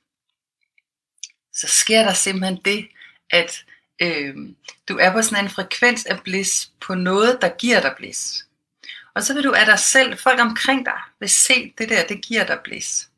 så 1.52 1.67
sker 1.67 2.02
der 2.02 2.12
simpelthen 2.12 2.61
det, 2.64 2.88
at 3.31 3.64
øh, 4.02 4.35
du 4.88 4.99
er 4.99 5.12
på 5.12 5.23
sådan 5.23 5.45
en 5.45 5.50
frekvens 5.50 6.07
af 6.07 6.23
bliss 6.23 6.73
på 6.81 6.95
noget, 6.95 7.38
der 7.43 7.49
giver 7.49 7.81
dig 7.81 7.95
bliss. 7.97 8.47
Og 9.14 9.23
så 9.23 9.35
vil 9.35 9.45
du 9.45 9.52
af 9.52 9.67
dig 9.67 9.79
selv, 9.79 10.19
folk 10.19 10.40
omkring 10.40 10.87
dig, 10.87 11.00
vil 11.21 11.29
se 11.29 11.75
det 11.79 11.88
der, 11.88 12.07
det 12.07 12.23
giver 12.23 12.45
dig 12.45 12.59
bliss. 12.64 13.10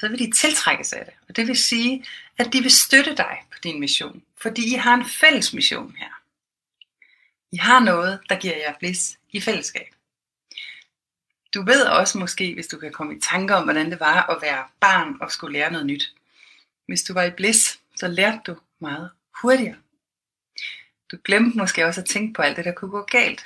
Så 0.00 0.08
vil 0.08 0.18
de 0.18 0.30
tiltrækkes 0.36 0.92
af 0.92 1.04
det. 1.04 1.14
Og 1.28 1.36
det 1.36 1.46
vil 1.46 1.56
sige, 1.56 2.04
at 2.38 2.52
de 2.52 2.60
vil 2.60 2.70
støtte 2.70 3.16
dig 3.16 3.44
på 3.52 3.58
din 3.62 3.80
mission. 3.80 4.22
Fordi 4.36 4.74
I 4.74 4.74
har 4.74 4.94
en 4.94 5.04
fælles 5.04 5.52
mission 5.52 5.96
her. 5.96 6.22
I 7.52 7.56
har 7.56 7.80
noget, 7.80 8.20
der 8.28 8.38
giver 8.38 8.56
jer 8.56 8.74
bliss 8.78 9.18
i 9.30 9.40
fællesskab. 9.40 9.86
Du 11.54 11.62
ved 11.64 11.86
også 11.86 12.18
måske, 12.18 12.54
hvis 12.54 12.66
du 12.66 12.78
kan 12.78 12.92
komme 12.92 13.16
i 13.16 13.20
tanker 13.20 13.54
om, 13.54 13.64
hvordan 13.64 13.90
det 13.90 14.00
var 14.00 14.26
at 14.30 14.42
være 14.42 14.64
barn 14.80 15.16
og 15.20 15.30
skulle 15.30 15.52
lære 15.52 15.72
noget 15.72 15.86
nyt. 15.86 16.14
Hvis 16.86 17.02
du 17.02 17.12
var 17.12 17.22
i 17.22 17.30
bliss, 17.30 17.80
så 17.96 18.08
lærte 18.08 18.40
du 18.46 18.56
meget 18.78 19.10
hurtigere. 19.42 19.76
Du 21.10 21.18
glemte 21.24 21.58
måske 21.58 21.86
også 21.86 22.00
at 22.00 22.06
tænke 22.06 22.34
på 22.34 22.42
alt 22.42 22.56
det, 22.56 22.64
der 22.64 22.72
kunne 22.72 22.90
gå 22.90 23.02
galt. 23.02 23.44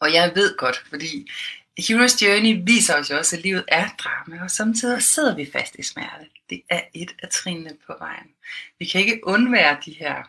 Og 0.00 0.12
jeg 0.12 0.32
ved 0.34 0.56
godt, 0.56 0.76
fordi 0.88 1.30
Hero's 1.78 2.22
Journey 2.22 2.62
viser 2.64 2.94
os 2.98 3.10
jo 3.10 3.18
også, 3.18 3.36
at 3.36 3.42
livet 3.42 3.64
er 3.68 3.88
drama, 3.98 4.42
og 4.42 4.50
samtidig 4.50 5.02
sidder 5.02 5.36
vi 5.36 5.50
fast 5.52 5.74
i 5.78 5.82
smerte. 5.82 6.26
Det 6.50 6.62
er 6.70 6.80
et 6.94 7.14
af 7.22 7.28
trinene 7.28 7.76
på 7.86 7.94
vejen. 7.98 8.34
Vi 8.78 8.84
kan 8.84 9.00
ikke 9.00 9.26
undvære 9.26 9.78
de 9.84 9.92
her 9.92 10.22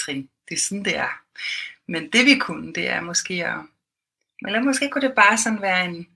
trin. 0.00 0.30
Det 0.48 0.54
er 0.54 0.60
sådan, 0.60 0.84
det 0.84 0.96
er. 0.96 1.22
Men 1.88 2.12
det 2.12 2.26
vi 2.26 2.38
kunne, 2.38 2.74
det 2.74 2.88
er 2.88 3.00
måske 3.00 3.46
at... 3.46 3.60
Eller 4.46 4.60
måske 4.60 4.90
kunne 4.90 5.08
det 5.08 5.14
bare 5.14 5.38
sådan 5.38 5.62
være 5.62 5.84
en, 5.84 6.08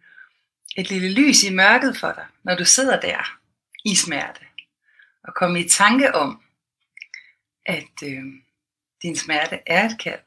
et 0.77 0.91
lille 0.91 1.13
lys 1.13 1.43
i 1.43 1.55
mørket 1.55 1.97
for 1.97 2.13
dig, 2.13 2.27
når 2.43 2.55
du 2.55 2.65
sidder 2.65 3.01
der 3.01 3.39
i 3.85 3.95
smerte. 3.95 4.41
Og 5.25 5.35
komme 5.35 5.61
i 5.61 5.69
tanke 5.69 6.15
om, 6.15 6.43
at 7.67 8.03
øh, 8.05 8.25
din 9.03 9.17
smerte 9.17 9.59
er 9.67 9.85
et 9.85 9.99
kald 10.01 10.21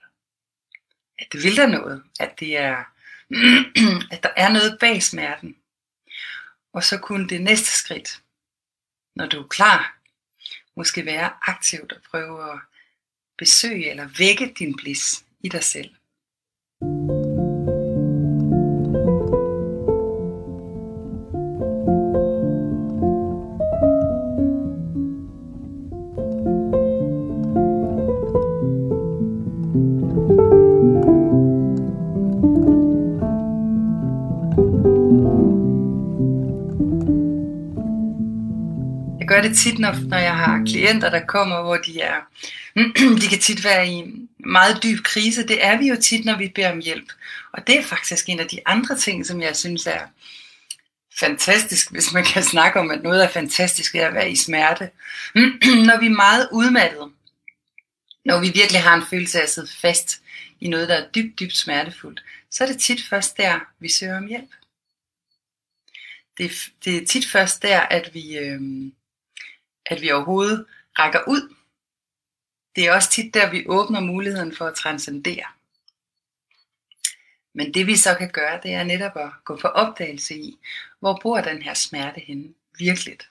at 1.19 1.27
det 1.31 1.43
vil 1.43 1.55
der 1.55 1.67
noget, 1.67 2.03
at 2.19 2.39
det 2.39 2.57
er, 2.57 2.83
at 4.11 4.23
der 4.23 4.29
er 4.37 4.49
noget 4.49 4.77
bag 4.79 5.03
smerten. 5.03 5.57
Og 6.73 6.83
så 6.83 6.97
kunne 6.97 7.29
det 7.29 7.41
næste 7.41 7.71
skridt, 7.71 8.23
når 9.15 9.25
du 9.25 9.43
er 9.43 9.47
klar, 9.47 9.97
måske 10.75 11.05
være 11.05 11.33
aktivt 11.41 11.91
at 11.91 12.01
prøve 12.11 12.53
at 12.53 12.59
besøge 13.37 13.89
eller 13.89 14.09
vække 14.17 14.53
din 14.59 14.75
blis 14.75 15.25
i 15.39 15.49
dig 15.49 15.63
selv. 15.63 15.96
Gør 39.37 39.47
det 39.47 39.57
tit, 39.57 39.79
når, 39.79 39.93
når 39.93 40.17
jeg 40.17 40.35
har 40.35 40.63
klienter, 40.65 41.09
der 41.09 41.25
kommer, 41.25 41.61
hvor 41.61 41.77
de 41.77 42.01
er, 42.01 42.15
de 43.21 43.27
kan 43.29 43.39
tit 43.39 43.63
være 43.63 43.87
i 43.87 43.91
en 43.91 44.29
meget 44.39 44.83
dyb 44.83 45.03
krise. 45.03 45.47
Det 45.47 45.65
er 45.65 45.77
vi 45.77 45.87
jo 45.87 45.95
tit, 46.01 46.25
når 46.25 46.37
vi 46.37 46.51
beder 46.55 46.71
om 46.71 46.79
hjælp. 46.79 47.11
Og 47.51 47.67
det 47.67 47.77
er 47.77 47.83
faktisk 47.83 48.29
en 48.29 48.39
af 48.39 48.47
de 48.47 48.59
andre 48.65 48.97
ting, 48.97 49.25
som 49.25 49.41
jeg 49.41 49.55
synes 49.55 49.87
er 49.87 49.99
fantastisk, 51.19 51.91
hvis 51.91 52.13
man 52.13 52.25
kan 52.25 52.43
snakke 52.43 52.79
om, 52.79 52.91
at 52.91 53.03
noget 53.03 53.23
er 53.23 53.29
fantastisk 53.29 53.93
ved 53.93 54.01
at 54.01 54.13
være 54.13 54.31
i 54.31 54.35
smerte. 54.35 54.89
når 55.87 55.99
vi 55.99 56.05
er 56.05 56.15
meget 56.15 56.49
udmattede, 56.51 57.09
når 58.25 58.39
vi 58.39 58.49
virkelig 58.49 58.81
har 58.81 58.95
en 58.95 59.07
følelse 59.09 59.39
af 59.39 59.43
at 59.43 59.49
sidde 59.49 59.71
fast 59.81 60.21
i 60.59 60.69
noget, 60.69 60.89
der 60.89 60.95
er 60.95 61.09
dybt, 61.15 61.39
dybt 61.39 61.57
smertefuldt, 61.57 62.23
så 62.51 62.63
er 62.63 62.67
det 62.67 62.81
tit 62.81 63.03
først 63.09 63.37
der, 63.37 63.59
vi 63.79 63.89
søger 63.89 64.17
om 64.17 64.27
hjælp. 64.27 64.49
Det, 66.37 66.51
det 66.85 66.97
er 66.97 67.05
tit 67.05 67.27
først 67.27 67.61
der, 67.61 67.79
at 67.79 68.09
vi, 68.13 68.37
øh, 68.37 68.61
at 69.87 70.01
vi 70.01 70.11
overhovedet 70.11 70.65
rækker 70.99 71.19
ud. 71.27 71.55
Det 72.75 72.85
er 72.85 72.93
også 72.93 73.11
tit 73.11 73.33
der, 73.33 73.51
vi 73.51 73.65
åbner 73.67 73.99
muligheden 73.99 74.55
for 74.55 74.65
at 74.65 74.75
transcendere. 74.75 75.45
Men 77.53 77.73
det 77.73 77.87
vi 77.87 77.95
så 77.95 78.15
kan 78.15 78.29
gøre, 78.31 78.59
det 78.63 78.73
er 78.73 78.83
netop 78.83 79.17
at 79.17 79.29
gå 79.45 79.57
for 79.57 79.67
opdagelse 79.67 80.35
i, 80.35 80.57
hvor 80.99 81.19
bor 81.21 81.41
den 81.41 81.61
her 81.61 81.73
smerte 81.73 82.19
henne 82.19 82.53
virkeligt. 82.79 83.29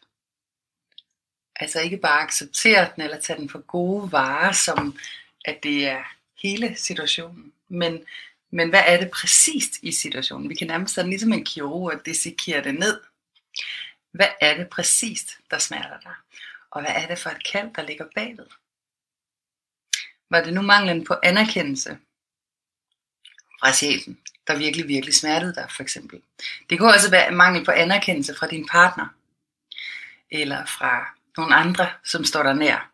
Altså 1.56 1.80
ikke 1.80 1.96
bare 1.96 2.22
acceptere 2.22 2.90
den 2.94 3.02
eller 3.02 3.20
tage 3.20 3.38
den 3.38 3.50
for 3.50 3.58
gode 3.58 4.12
varer, 4.12 4.52
som 4.52 4.98
at 5.44 5.62
det 5.62 5.86
er 5.86 6.02
hele 6.42 6.76
situationen. 6.76 7.52
Men, 7.68 8.04
men 8.50 8.68
hvad 8.68 8.82
er 8.86 9.00
det 9.00 9.10
præcist 9.10 9.72
i 9.82 9.92
situationen? 9.92 10.48
Vi 10.48 10.54
kan 10.54 10.66
nærmest 10.66 10.94
sådan 10.94 11.10
ligesom 11.10 11.32
en 11.32 11.44
kirurg 11.44 11.92
at 11.92 12.06
dissekere 12.06 12.64
det 12.64 12.75
ned. 12.75 13.00
Hvad 14.12 14.28
er 14.40 14.56
det 14.56 14.68
præcist, 14.68 15.38
der 15.50 15.58
smerter 15.58 16.00
dig? 16.00 16.14
Og 16.76 16.83
hvad 16.83 16.95
er 16.95 17.06
det 17.06 17.18
for 17.18 17.30
et 17.30 17.45
kald, 17.52 17.75
der 17.75 17.83
ligger 17.83 18.06
bagved? 18.14 18.47
Var 20.30 20.42
det 20.42 20.54
nu 20.54 20.62
manglen 20.62 21.04
på 21.04 21.14
anerkendelse 21.23 21.99
fra 23.61 23.73
chefen, 23.73 24.18
der 24.47 24.59
virkelig, 24.59 24.88
virkelig 24.88 25.14
smertede 25.14 25.54
dig, 25.54 25.66
for 25.71 25.83
eksempel? 25.83 26.23
Det 26.71 26.78
kunne 26.78 26.95
også 26.95 27.11
være 27.11 27.30
mangel 27.30 27.64
på 27.64 27.71
anerkendelse 27.71 28.35
fra 28.35 28.47
din 28.47 28.66
partner, 28.66 29.06
eller 30.30 30.64
fra 30.64 31.16
nogle 31.37 31.54
andre, 31.54 31.90
som 32.04 32.25
står 32.25 32.42
der 32.42 32.52
nær. 32.54 32.90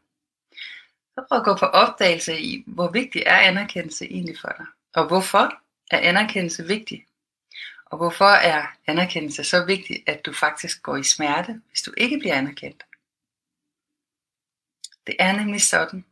Så 1.15 1.25
prøv 1.29 1.39
at 1.39 1.45
gå 1.45 1.57
på 1.57 1.67
opdagelse 1.67 2.41
i, 2.41 2.65
hvor 2.67 2.91
vigtig 2.91 3.23
er 3.27 3.37
anerkendelse 3.37 4.05
egentlig 4.05 4.39
for 4.41 4.55
dig? 4.59 4.67
Og 4.95 5.07
hvorfor 5.07 5.63
er 5.91 5.99
anerkendelse 5.99 6.67
vigtig? 6.67 7.07
Og 7.85 7.97
hvorfor 7.97 8.31
er 8.31 8.67
anerkendelse 8.87 9.45
så 9.45 9.65
vigtig, 9.65 10.03
at 10.07 10.27
du 10.27 10.33
faktisk 10.33 10.83
går 10.83 10.97
i 10.97 11.03
smerte, 11.03 11.61
hvis 11.69 11.83
du 11.83 11.95
ikke 11.97 12.19
bliver 12.19 12.35
anerkendt? 12.35 12.85
Det 15.07 15.17
er 15.19 15.33
nemlig 15.33 15.63
sådan, 15.63 16.05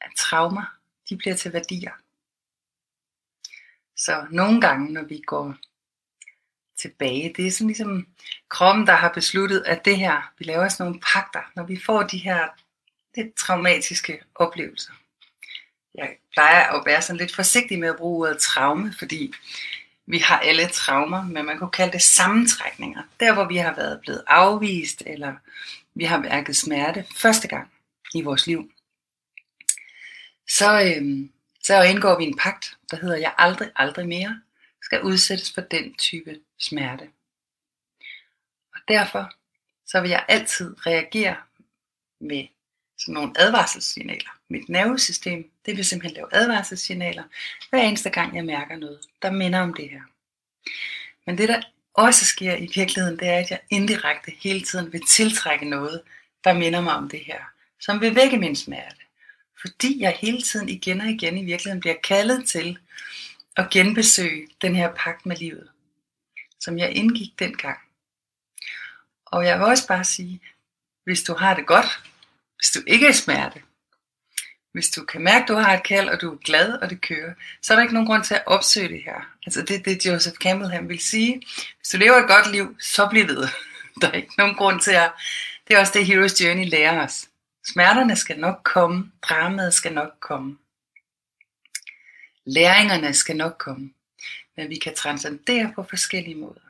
at 0.00 0.10
traumer, 0.16 0.76
de 1.08 1.16
bliver 1.16 1.36
til 1.36 1.52
værdier. 1.52 1.92
Så 3.96 4.26
nogle 4.30 4.60
gange, 4.60 4.92
når 4.92 5.02
vi 5.02 5.22
går 5.26 5.54
tilbage, 6.78 7.34
det 7.36 7.46
er 7.46 7.50
sådan 7.50 7.66
ligesom 7.66 8.06
kroppen, 8.48 8.86
der 8.86 8.92
har 8.92 9.12
besluttet, 9.12 9.62
at 9.66 9.84
det 9.84 9.96
her, 9.96 10.32
vi 10.38 10.44
laver 10.44 10.68
sådan 10.68 10.86
nogle 10.86 11.00
pakter, 11.00 11.52
når 11.56 11.64
vi 11.64 11.80
får 11.86 12.02
de 12.02 12.18
her 12.18 12.48
lidt 13.16 13.34
traumatiske 13.34 14.22
oplevelser. 14.34 14.92
Jeg 15.94 16.16
plejer 16.32 16.72
at 16.72 16.86
være 16.86 17.02
sådan 17.02 17.16
lidt 17.16 17.34
forsigtig 17.34 17.78
med 17.78 17.88
at 17.88 17.96
bruge 17.96 18.28
ordet 18.28 18.42
traume, 18.42 18.94
fordi 18.98 19.32
vi 20.06 20.18
har 20.18 20.38
alle 20.38 20.68
traumer, 20.68 21.22
men 21.24 21.46
man 21.46 21.58
kunne 21.58 21.70
kalde 21.70 21.92
det 21.92 22.02
sammentrækninger. 22.02 23.02
Der, 23.20 23.34
hvor 23.34 23.44
vi 23.44 23.56
har 23.56 23.74
været 23.74 24.00
blevet 24.00 24.24
afvist, 24.26 25.02
eller 25.06 25.34
vi 25.94 26.04
har 26.04 26.18
mærket 26.18 26.56
smerte 26.56 27.06
første 27.16 27.48
gang 27.48 27.70
i 28.16 28.22
vores 28.22 28.46
liv. 28.46 28.72
Så, 30.48 30.94
øhm, 30.96 31.32
så 31.62 31.82
indgår 31.82 32.18
vi 32.18 32.24
en 32.24 32.36
pagt, 32.36 32.76
der 32.90 32.96
hedder, 32.96 33.16
jeg 33.16 33.34
aldrig, 33.38 33.70
aldrig 33.76 34.08
mere 34.08 34.40
skal 34.82 35.02
udsættes 35.02 35.52
for 35.52 35.60
den 35.60 35.94
type 35.94 36.40
smerte. 36.58 37.08
Og 38.74 38.80
derfor 38.88 39.32
så 39.86 40.00
vil 40.00 40.10
jeg 40.10 40.24
altid 40.28 40.86
reagere 40.86 41.36
med 42.20 42.46
sådan 42.98 43.14
nogle 43.14 43.32
advarselssignaler. 43.36 44.30
Mit 44.48 44.68
nervesystem, 44.68 45.50
det 45.66 45.76
vil 45.76 45.84
simpelthen 45.84 46.14
lave 46.14 46.34
advarselssignaler, 46.34 47.22
hver 47.70 47.82
eneste 47.82 48.10
gang 48.10 48.36
jeg 48.36 48.44
mærker 48.44 48.76
noget, 48.76 49.00
der 49.22 49.30
minder 49.30 49.60
om 49.60 49.74
det 49.74 49.90
her. 49.90 50.02
Men 51.26 51.38
det 51.38 51.48
der 51.48 51.62
også 51.94 52.24
sker 52.24 52.56
i 52.56 52.70
virkeligheden, 52.74 53.18
det 53.18 53.28
er, 53.28 53.38
at 53.38 53.50
jeg 53.50 53.60
indirekte 53.70 54.32
hele 54.40 54.60
tiden 54.60 54.92
vil 54.92 55.06
tiltrække 55.08 55.68
noget, 55.68 56.02
der 56.44 56.52
minder 56.52 56.80
mig 56.80 56.94
om 56.94 57.08
det 57.08 57.20
her, 57.20 57.44
som 57.80 58.00
vil 58.00 58.14
vække 58.14 58.38
min 58.38 58.56
smerte. 58.56 58.96
Fordi 59.60 60.00
jeg 60.00 60.16
hele 60.20 60.42
tiden 60.42 60.68
igen 60.68 61.00
og 61.00 61.06
igen 61.06 61.38
i 61.38 61.44
virkeligheden 61.44 61.80
bliver 61.80 61.96
kaldet 62.04 62.48
til 62.48 62.78
at 63.56 63.70
genbesøge 63.70 64.48
den 64.62 64.76
her 64.76 64.92
pagt 64.96 65.26
med 65.26 65.36
livet, 65.36 65.68
som 66.60 66.78
jeg 66.78 66.92
indgik 66.92 67.38
dengang. 67.38 67.78
Og 69.26 69.46
jeg 69.46 69.58
vil 69.58 69.66
også 69.66 69.88
bare 69.88 70.04
sige, 70.04 70.40
hvis 71.04 71.22
du 71.22 71.34
har 71.34 71.54
det 71.54 71.66
godt, 71.66 72.02
hvis 72.56 72.70
du 72.70 72.80
ikke 72.86 73.06
er 73.06 73.12
smerte, 73.12 73.62
hvis 74.72 74.90
du 74.90 75.04
kan 75.04 75.22
mærke, 75.22 75.42
at 75.42 75.48
du 75.48 75.54
har 75.54 75.76
et 75.76 75.82
kald, 75.82 76.08
og 76.08 76.20
du 76.20 76.32
er 76.32 76.36
glad, 76.36 76.72
og 76.72 76.90
det 76.90 77.00
kører, 77.00 77.34
så 77.62 77.72
er 77.72 77.76
der 77.76 77.82
ikke 77.82 77.94
nogen 77.94 78.06
grund 78.06 78.24
til 78.24 78.34
at 78.34 78.42
opsøge 78.46 78.88
det 78.88 79.02
her. 79.04 79.30
Altså 79.46 79.62
det 79.62 79.84
det, 79.84 80.06
Joseph 80.06 80.36
Campbell 80.36 80.70
han 80.70 80.88
vil 80.88 80.98
sige. 80.98 81.42
Hvis 81.78 81.88
du 81.92 81.96
lever 81.96 82.16
et 82.16 82.28
godt 82.28 82.52
liv, 82.52 82.76
så 82.80 83.08
bliv 83.08 83.28
ved. 83.28 83.48
Der 84.00 84.08
er 84.08 84.12
ikke 84.12 84.34
nogen 84.38 84.54
grund 84.54 84.80
til 84.80 84.90
at... 84.90 85.12
Det 85.68 85.76
er 85.76 85.80
også 85.80 85.92
det, 85.92 86.04
Hero's 86.04 86.44
Journey 86.44 86.68
lærer 86.68 87.04
os. 87.04 87.28
Smerterne 87.72 88.16
skal 88.16 88.38
nok 88.38 88.60
komme. 88.64 89.12
Dramaet 89.22 89.74
skal 89.74 89.92
nok 89.92 90.12
komme. 90.20 90.58
Læringerne 92.44 93.14
skal 93.14 93.36
nok 93.36 93.56
komme. 93.58 93.94
Men 94.56 94.70
vi 94.70 94.76
kan 94.76 94.94
transcendere 94.94 95.72
på 95.74 95.82
forskellige 95.82 96.34
måder. 96.34 96.60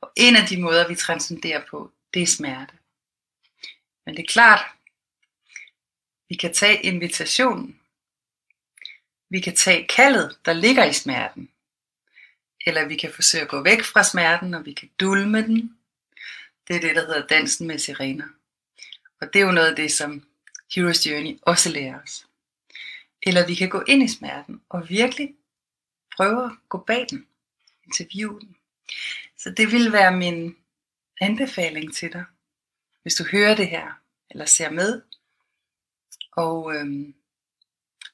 Og 0.00 0.12
en 0.16 0.36
af 0.36 0.48
de 0.48 0.62
måder, 0.62 0.88
vi 0.88 0.94
transcenderer 0.94 1.62
på, 1.70 1.92
det 2.14 2.22
er 2.22 2.26
smerte. 2.26 2.74
Men 4.06 4.16
det 4.16 4.22
er 4.22 4.32
klart, 4.32 4.60
vi 6.28 6.34
kan 6.34 6.54
tage 6.54 6.82
invitationen. 6.82 7.80
Vi 9.30 9.40
kan 9.40 9.56
tage 9.56 9.86
kaldet, 9.86 10.38
der 10.44 10.52
ligger 10.52 10.84
i 10.84 10.92
smerten. 10.92 11.50
Eller 12.66 12.88
vi 12.88 12.96
kan 12.96 13.12
forsøge 13.12 13.42
at 13.42 13.48
gå 13.48 13.62
væk 13.62 13.82
fra 13.82 14.04
smerten, 14.04 14.54
og 14.54 14.64
vi 14.64 14.72
kan 14.72 14.90
dulme 15.00 15.42
den. 15.42 15.78
Det 16.68 16.76
er 16.76 16.80
det, 16.80 16.96
der 16.96 17.06
hedder 17.06 17.26
dansen 17.26 17.66
med 17.66 17.78
sirener. 17.78 18.28
Og 19.20 19.32
det 19.32 19.40
er 19.40 19.46
jo 19.46 19.52
noget 19.52 19.70
af 19.70 19.76
det, 19.76 19.92
som 19.92 20.26
Hero's 20.72 21.10
Journey 21.10 21.38
også 21.42 21.70
lærer 21.70 22.02
os. 22.02 22.26
Eller 23.22 23.46
vi 23.46 23.54
kan 23.54 23.68
gå 23.68 23.82
ind 23.88 24.02
i 24.02 24.08
smerten 24.08 24.60
og 24.68 24.88
virkelig 24.88 25.34
prøve 26.16 26.44
at 26.44 26.52
gå 26.68 26.78
bag 26.78 27.06
den, 27.10 27.26
interviewe 27.84 28.40
den. 28.40 28.56
Så 29.38 29.50
det 29.50 29.72
vil 29.72 29.92
være 29.92 30.16
min 30.16 30.56
anbefaling 31.20 31.94
til 31.94 32.12
dig, 32.12 32.24
hvis 33.02 33.14
du 33.14 33.24
hører 33.24 33.54
det 33.54 33.68
her, 33.68 34.00
eller 34.30 34.44
ser 34.44 34.70
med, 34.70 35.02
og 36.32 36.74
øhm, 36.74 37.14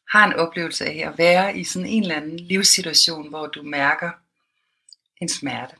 har 0.08 0.26
en 0.26 0.32
oplevelse 0.32 0.84
af 0.84 1.08
at 1.08 1.18
være 1.18 1.58
i 1.58 1.64
sådan 1.64 1.88
en 1.88 2.02
eller 2.02 2.16
anden 2.16 2.40
livssituation, 2.40 3.28
hvor 3.28 3.46
du 3.46 3.62
mærker 3.62 4.10
en 5.20 5.28
smerte. 5.28 5.76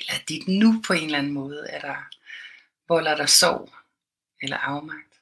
Eller 0.00 0.24
dit 0.28 0.48
nu 0.48 0.82
på 0.86 0.92
en 0.92 1.04
eller 1.04 1.18
anden 1.18 1.32
måde 1.32 1.66
er 1.68 1.80
der, 1.80 2.08
volder 2.90 3.16
dig 3.16 3.28
sorg 3.28 3.70
eller 4.42 4.56
afmagt. 4.56 5.14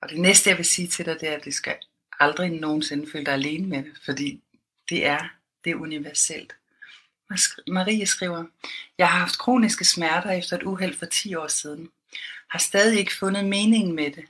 Og 0.00 0.08
det 0.08 0.20
næste 0.20 0.50
jeg 0.50 0.56
vil 0.56 0.64
sige 0.64 0.88
til 0.88 1.06
dig, 1.06 1.20
det 1.20 1.28
er, 1.28 1.36
at 1.36 1.44
det 1.44 1.54
skal 1.54 1.76
aldrig 2.20 2.50
nogensinde 2.50 3.10
føle 3.12 3.24
dig 3.24 3.34
alene 3.34 3.66
med 3.66 3.78
det, 3.78 3.92
fordi 4.04 4.40
det 4.88 5.06
er, 5.06 5.28
det 5.64 5.70
er 5.70 5.76
universelt. 5.76 6.56
Marie 7.66 8.06
skriver, 8.06 8.44
jeg 8.98 9.08
har 9.08 9.18
haft 9.18 9.38
kroniske 9.38 9.84
smerter 9.84 10.30
efter 10.30 10.56
et 10.56 10.62
uheld 10.62 10.98
for 10.98 11.06
10 11.06 11.34
år 11.34 11.48
siden. 11.48 11.90
Har 12.48 12.58
stadig 12.58 12.98
ikke 12.98 13.14
fundet 13.14 13.44
meningen 13.44 13.96
med 13.96 14.10
det, 14.10 14.24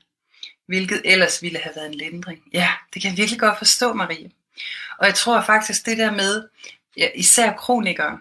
hvilket 0.66 1.02
ellers 1.04 1.42
ville 1.42 1.58
have 1.58 1.72
været 1.76 1.86
en 1.86 1.94
lindring. 1.94 2.42
Ja, 2.52 2.68
det 2.94 3.02
kan 3.02 3.10
jeg 3.10 3.18
virkelig 3.18 3.40
godt 3.40 3.58
forstå, 3.58 3.92
Marie. 3.92 4.30
Og 4.98 5.06
jeg 5.06 5.14
tror 5.14 5.42
faktisk, 5.42 5.86
det 5.86 5.98
der 5.98 6.10
med, 6.10 6.48
ja, 6.96 7.08
især 7.14 7.52
kronikere, 7.52 8.20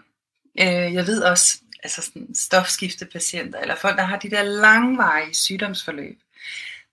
øh, 0.60 0.94
jeg 0.94 1.06
ved 1.06 1.22
også, 1.22 1.60
altså 1.84 2.02
sådan 2.02 2.34
stofskiftepatienter, 2.34 3.60
eller 3.60 3.76
folk, 3.76 3.96
der 3.96 4.04
har 4.04 4.18
de 4.18 4.30
der 4.30 4.42
langvarige 4.42 5.34
sygdomsforløb, 5.34 6.20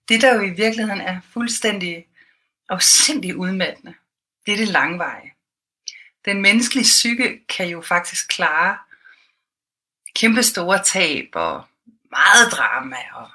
det 0.10 0.22
der 0.22 0.36
jo 0.36 0.42
i 0.42 0.50
virkeligheden 0.50 1.02
er 1.02 1.22
fuldstændig 1.34 2.08
afsindig 2.70 3.36
udmattende, 3.36 3.94
det 4.46 4.54
er 4.54 4.58
det 4.58 4.68
langvarige. 4.68 5.34
Den 6.26 6.42
menneskelige 6.42 6.84
psyke 6.84 7.46
kan 7.48 7.68
jo 7.68 7.82
faktisk 7.82 8.28
klare 8.28 8.78
kæmpe 10.16 10.44
store 10.44 10.84
tab 10.84 11.30
og 11.34 11.64
meget 12.12 12.52
drama 12.52 12.98
og 13.14 13.30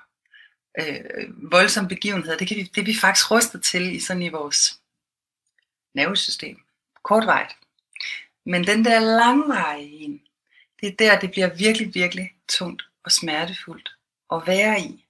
øh, 0.78 1.50
voldsomme 1.52 1.88
begivenheder, 1.88 2.36
det, 2.36 2.48
kan 2.48 2.56
vi, 2.56 2.62
det 2.62 2.80
er 2.80 2.84
vi 2.84 2.96
faktisk 3.00 3.30
rustet 3.30 3.62
til 3.62 3.96
i 3.96 4.00
sådan 4.00 4.22
i 4.22 4.28
vores 4.28 4.80
nervesystem. 5.94 6.60
Kortvejt. 7.02 7.56
Men 8.44 8.66
den 8.66 8.84
der 8.84 9.00
langvarige 9.00 9.90
en, 9.90 10.25
det 10.86 11.06
er 11.06 11.10
der, 11.10 11.20
det 11.20 11.30
bliver 11.30 11.54
virkelig, 11.54 11.94
virkelig 11.94 12.34
tungt 12.48 12.82
og 13.04 13.12
smertefuldt 13.12 13.90
at 14.32 14.42
være 14.46 14.80
i 14.80 15.06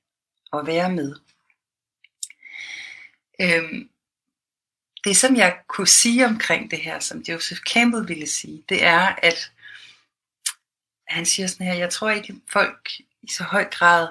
og 0.50 0.66
være 0.66 0.92
med. 0.92 1.14
Øhm, 3.40 3.90
det 5.04 5.16
som 5.16 5.36
jeg 5.36 5.58
kunne 5.66 5.88
sige 5.88 6.26
omkring 6.26 6.70
det 6.70 6.78
her, 6.78 6.98
som 6.98 7.24
Joseph 7.28 7.60
Campbell 7.60 8.08
ville 8.08 8.26
sige, 8.26 8.64
det 8.68 8.84
er, 8.84 9.14
at 9.22 9.52
han 11.08 11.26
siger 11.26 11.46
sådan 11.46 11.66
her, 11.66 11.74
jeg 11.74 11.90
tror 11.90 12.10
ikke, 12.10 12.34
folk 12.52 12.90
i 13.22 13.28
så 13.28 13.44
høj 13.44 13.64
grad 13.64 14.08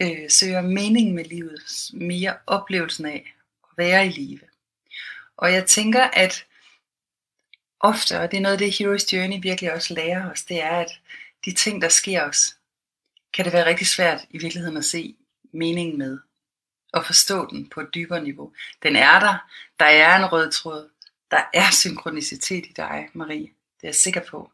øh, 0.00 0.30
søger 0.30 0.60
mening 0.60 1.14
med 1.14 1.24
livet, 1.24 1.90
mere 1.92 2.36
oplevelsen 2.46 3.06
af 3.06 3.34
at 3.64 3.78
være 3.78 4.06
i 4.06 4.10
live. 4.10 4.40
Og 5.36 5.52
jeg 5.52 5.66
tænker, 5.66 6.04
at 6.04 6.46
ofte, 7.80 8.20
og 8.20 8.30
det 8.30 8.36
er 8.36 8.40
noget 8.40 8.52
af 8.52 8.58
det 8.58 8.80
Hero's 8.80 9.16
Journey 9.16 9.42
virkelig 9.42 9.72
også 9.72 9.94
lærer 9.94 10.30
os, 10.30 10.42
det 10.42 10.62
er, 10.62 10.76
at 10.80 11.00
de 11.44 11.52
ting, 11.52 11.82
der 11.82 11.88
sker 11.88 12.22
os, 12.22 12.56
kan 13.32 13.44
det 13.44 13.52
være 13.52 13.66
rigtig 13.66 13.86
svært 13.86 14.20
i 14.30 14.38
virkeligheden 14.38 14.76
at 14.76 14.84
se 14.84 15.16
mening 15.52 15.96
med 15.96 16.18
og 16.92 17.06
forstå 17.06 17.50
den 17.50 17.68
på 17.68 17.80
et 17.80 17.88
dybere 17.94 18.22
niveau. 18.22 18.52
Den 18.82 18.96
er 18.96 19.20
der. 19.20 19.50
Der 19.78 19.84
er 19.84 20.16
en 20.16 20.32
rød 20.32 20.52
tråd. 20.52 20.90
Der 21.30 21.44
er 21.54 21.70
synkronicitet 21.72 22.66
i 22.66 22.72
dig, 22.76 23.08
Marie. 23.12 23.40
Det 23.46 23.82
er 23.82 23.88
jeg 23.88 23.94
sikker 23.94 24.20
på. 24.28 24.50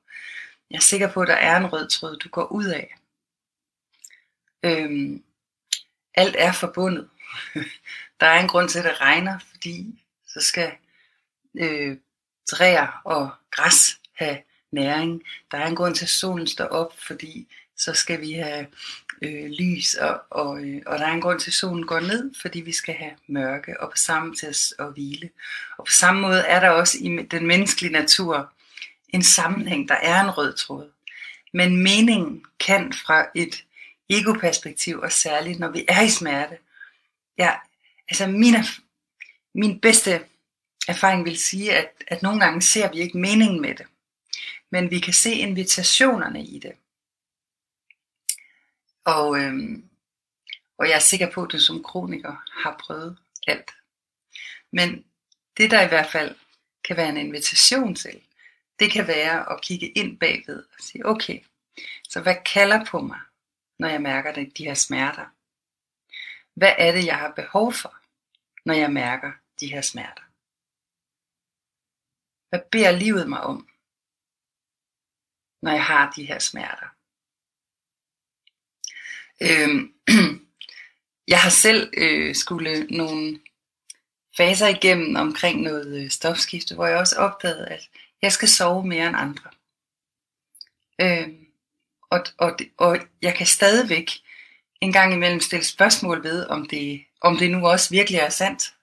Jeg 0.71 0.77
er 0.77 0.81
sikker 0.81 1.13
på, 1.13 1.21
at 1.21 1.29
der 1.29 1.35
er 1.35 1.57
en 1.57 1.73
rød 1.73 1.89
tråd, 1.89 2.17
du 2.17 2.29
går 2.29 2.45
ud 2.45 2.67
af. 2.67 2.97
Øhm, 4.63 5.25
alt 6.15 6.37
er 6.39 6.53
forbundet. 6.53 7.09
der 8.21 8.27
er 8.27 8.41
en 8.41 8.49
grund 8.49 8.69
til, 8.69 8.79
at 8.79 8.85
det 8.85 9.01
regner, 9.01 9.39
fordi 9.39 10.05
så 10.27 10.41
skal 10.41 10.73
øh, 11.55 11.97
træer 12.53 13.01
og 13.05 13.31
græs 13.51 13.99
have 14.15 14.39
næring. 14.73 15.23
Der 15.51 15.59
er 15.59 15.67
en 15.67 15.77
grund 15.77 15.95
til, 15.95 16.05
at 16.05 16.09
solen 16.09 16.47
står 16.47 16.65
op, 16.65 16.93
fordi 17.07 17.49
så 17.77 17.93
skal 17.95 18.21
vi 18.21 18.33
have 18.33 18.67
øh, 19.23 19.51
lys, 19.51 19.95
og, 19.95 20.23
og, 20.31 20.65
øh, 20.65 20.83
og 20.87 20.99
der 20.99 21.07
er 21.07 21.13
en 21.13 21.21
grund 21.21 21.41
til, 21.41 21.51
at 21.51 21.55
solen 21.55 21.87
går 21.87 22.01
ned, 22.01 22.31
fordi 22.43 22.61
vi 22.61 22.73
skal 22.73 22.95
have 22.95 23.13
mørke, 23.27 23.81
og 23.81 23.91
på 23.91 23.97
samme 23.97 24.35
til 24.35 24.47
at, 24.47 24.73
at 24.79 24.93
hvile. 24.93 25.31
Og 25.79 25.85
på 25.85 25.93
samme 25.93 26.21
måde 26.21 26.41
er 26.41 26.61
der 26.61 26.71
også 26.71 26.99
i 27.01 27.23
den 27.31 27.47
menneskelige 27.47 27.93
natur 27.93 28.53
en 29.09 29.23
sammenhæng, 29.23 29.89
der 29.89 29.95
er 29.95 30.21
en 30.21 30.31
rød 30.31 30.55
tråd. 30.57 30.91
Men 31.53 31.83
meningen 31.83 32.45
kan 32.61 32.93
fra 32.93 33.27
et 33.35 33.65
egoperspektiv, 34.09 34.99
og 34.99 35.13
særligt 35.13 35.59
når 35.59 35.69
vi 35.69 35.85
er 35.89 36.03
i 36.03 36.09
smerte, 36.09 36.59
ja, 37.39 37.51
altså 38.09 38.27
min, 38.27 38.55
min 39.55 39.81
bedste 39.81 40.21
erfaring 40.89 41.25
vil 41.25 41.39
sige, 41.39 41.77
at, 41.77 41.91
at 42.07 42.23
nogle 42.23 42.41
gange 42.41 42.63
ser 42.63 42.91
vi 42.91 42.99
ikke 42.99 43.19
meningen 43.19 43.61
med 43.61 43.75
det. 43.75 43.87
Men 44.71 44.91
vi 44.91 45.01
kan 45.01 45.13
se 45.13 45.33
invitationerne 45.33 46.45
i 46.45 46.59
det. 46.59 46.73
Og, 49.05 49.39
øhm, 49.39 49.85
og 50.79 50.89
jeg 50.89 50.95
er 50.95 51.01
sikker 51.01 51.31
på, 51.31 51.43
at 51.43 51.53
du 51.53 51.59
som 51.59 51.83
kroniker 51.83 52.45
har 52.63 52.77
prøvet 52.81 53.19
alt. 53.47 53.71
Men 54.73 55.05
det 55.57 55.71
der 55.71 55.83
i 55.83 55.89
hvert 55.89 56.11
fald 56.11 56.35
kan 56.85 56.97
være 56.97 57.09
en 57.09 57.17
invitation 57.17 57.95
til, 57.95 58.21
det 58.79 58.93
kan 58.93 59.07
være 59.07 59.53
at 59.53 59.61
kigge 59.63 59.89
ind 59.89 60.19
bagved 60.19 60.59
og 60.59 60.81
sige, 60.81 61.07
okay, 61.07 61.41
så 62.09 62.21
hvad 62.21 62.37
kalder 62.55 62.85
på 62.85 63.01
mig, 63.01 63.19
når 63.79 63.89
jeg 63.89 64.03
mærker 64.03 64.33
det, 64.33 64.59
de 64.59 64.65
her 64.65 64.75
smerter? 64.75 65.27
Hvad 66.55 66.73
er 66.79 66.93
det, 66.93 67.07
jeg 67.07 67.17
har 67.17 67.33
behov 67.37 67.73
for, 67.73 67.97
når 68.65 68.75
jeg 68.75 68.93
mærker 68.93 69.33
de 69.61 69.67
her 69.67 69.81
smerter? 69.81 70.23
Hvad 72.53 72.61
beder 72.71 72.91
livet 72.91 73.29
mig 73.29 73.41
om, 73.41 73.69
når 75.63 75.73
jeg 75.73 75.85
har 75.85 76.13
de 76.17 76.25
her 76.25 76.39
smerter? 76.39 76.89
Øhm, 79.47 79.95
jeg 81.33 81.41
har 81.41 81.51
selv 81.51 81.93
øh, 81.97 82.35
skulle 82.35 82.85
nogle 82.85 83.41
faser 84.37 84.67
igennem 84.67 85.17
omkring 85.17 85.61
noget 85.61 86.05
øh, 86.05 86.11
stofskifte, 86.11 86.75
hvor 86.75 86.87
jeg 86.87 86.99
også 86.99 87.17
opdagede, 87.17 87.67
at 87.69 87.91
jeg 88.23 88.33
skal 88.33 88.49
sove 88.49 88.87
mere 88.87 89.09
end 89.09 89.17
andre. 89.17 89.51
Øhm, 91.01 91.47
og, 92.11 92.25
og, 92.39 92.59
og 92.77 92.99
jeg 93.23 93.35
kan 93.35 93.47
stadigvæk 93.47 94.11
en 94.81 94.93
gang 94.93 95.13
imellem 95.13 95.41
stille 95.41 95.65
spørgsmål 95.65 96.25
ved, 96.25 96.47
om 96.47 96.69
det, 96.69 97.05
om 97.21 97.37
det 97.37 97.51
nu 97.51 97.69
også 97.69 97.91
virkelig 97.91 98.19
er 98.19 98.29
sandt 98.29 98.75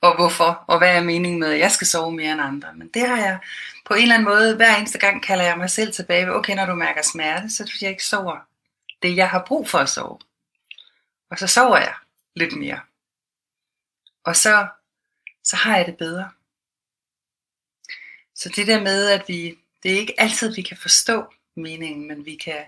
og 0.00 0.16
hvorfor, 0.16 0.64
og 0.66 0.78
hvad 0.78 0.96
er 0.96 1.02
meningen 1.02 1.40
med, 1.40 1.52
at 1.52 1.58
jeg 1.58 1.70
skal 1.70 1.86
sove 1.86 2.12
mere 2.12 2.32
end 2.32 2.40
andre. 2.40 2.74
Men 2.74 2.88
det 2.88 3.08
har 3.08 3.16
jeg 3.16 3.38
på 3.84 3.94
en 3.94 4.02
eller 4.02 4.14
anden 4.14 4.28
måde, 4.28 4.56
hver 4.56 4.76
eneste 4.76 4.98
gang 4.98 5.22
kalder 5.22 5.44
jeg 5.44 5.58
mig 5.58 5.70
selv 5.70 5.92
tilbage, 5.92 6.34
okay, 6.34 6.54
når 6.54 6.66
du 6.66 6.74
mærker 6.74 7.02
smerte, 7.02 7.50
så 7.50 7.64
du 7.64 7.70
jeg 7.80 7.90
ikke 7.90 8.04
sover 8.04 8.38
det, 9.02 9.16
jeg 9.16 9.30
har 9.30 9.44
brug 9.46 9.68
for 9.68 9.78
at 9.78 9.88
sove. 9.88 10.18
Og 11.30 11.38
så 11.38 11.46
sover 11.46 11.76
jeg 11.76 11.94
lidt 12.36 12.56
mere. 12.56 12.80
Og 14.24 14.36
så, 14.36 14.66
så 15.44 15.56
har 15.56 15.76
jeg 15.76 15.86
det 15.86 15.96
bedre. 15.96 16.30
Så 18.34 18.48
det 18.56 18.66
der 18.66 18.80
med, 18.80 19.10
at 19.10 19.24
vi, 19.28 19.58
det 19.82 19.92
er 19.92 19.98
ikke 19.98 20.20
altid, 20.20 20.54
vi 20.54 20.62
kan 20.62 20.76
forstå 20.76 21.34
meningen, 21.54 22.08
men 22.08 22.26
vi 22.26 22.36
kan, 22.36 22.64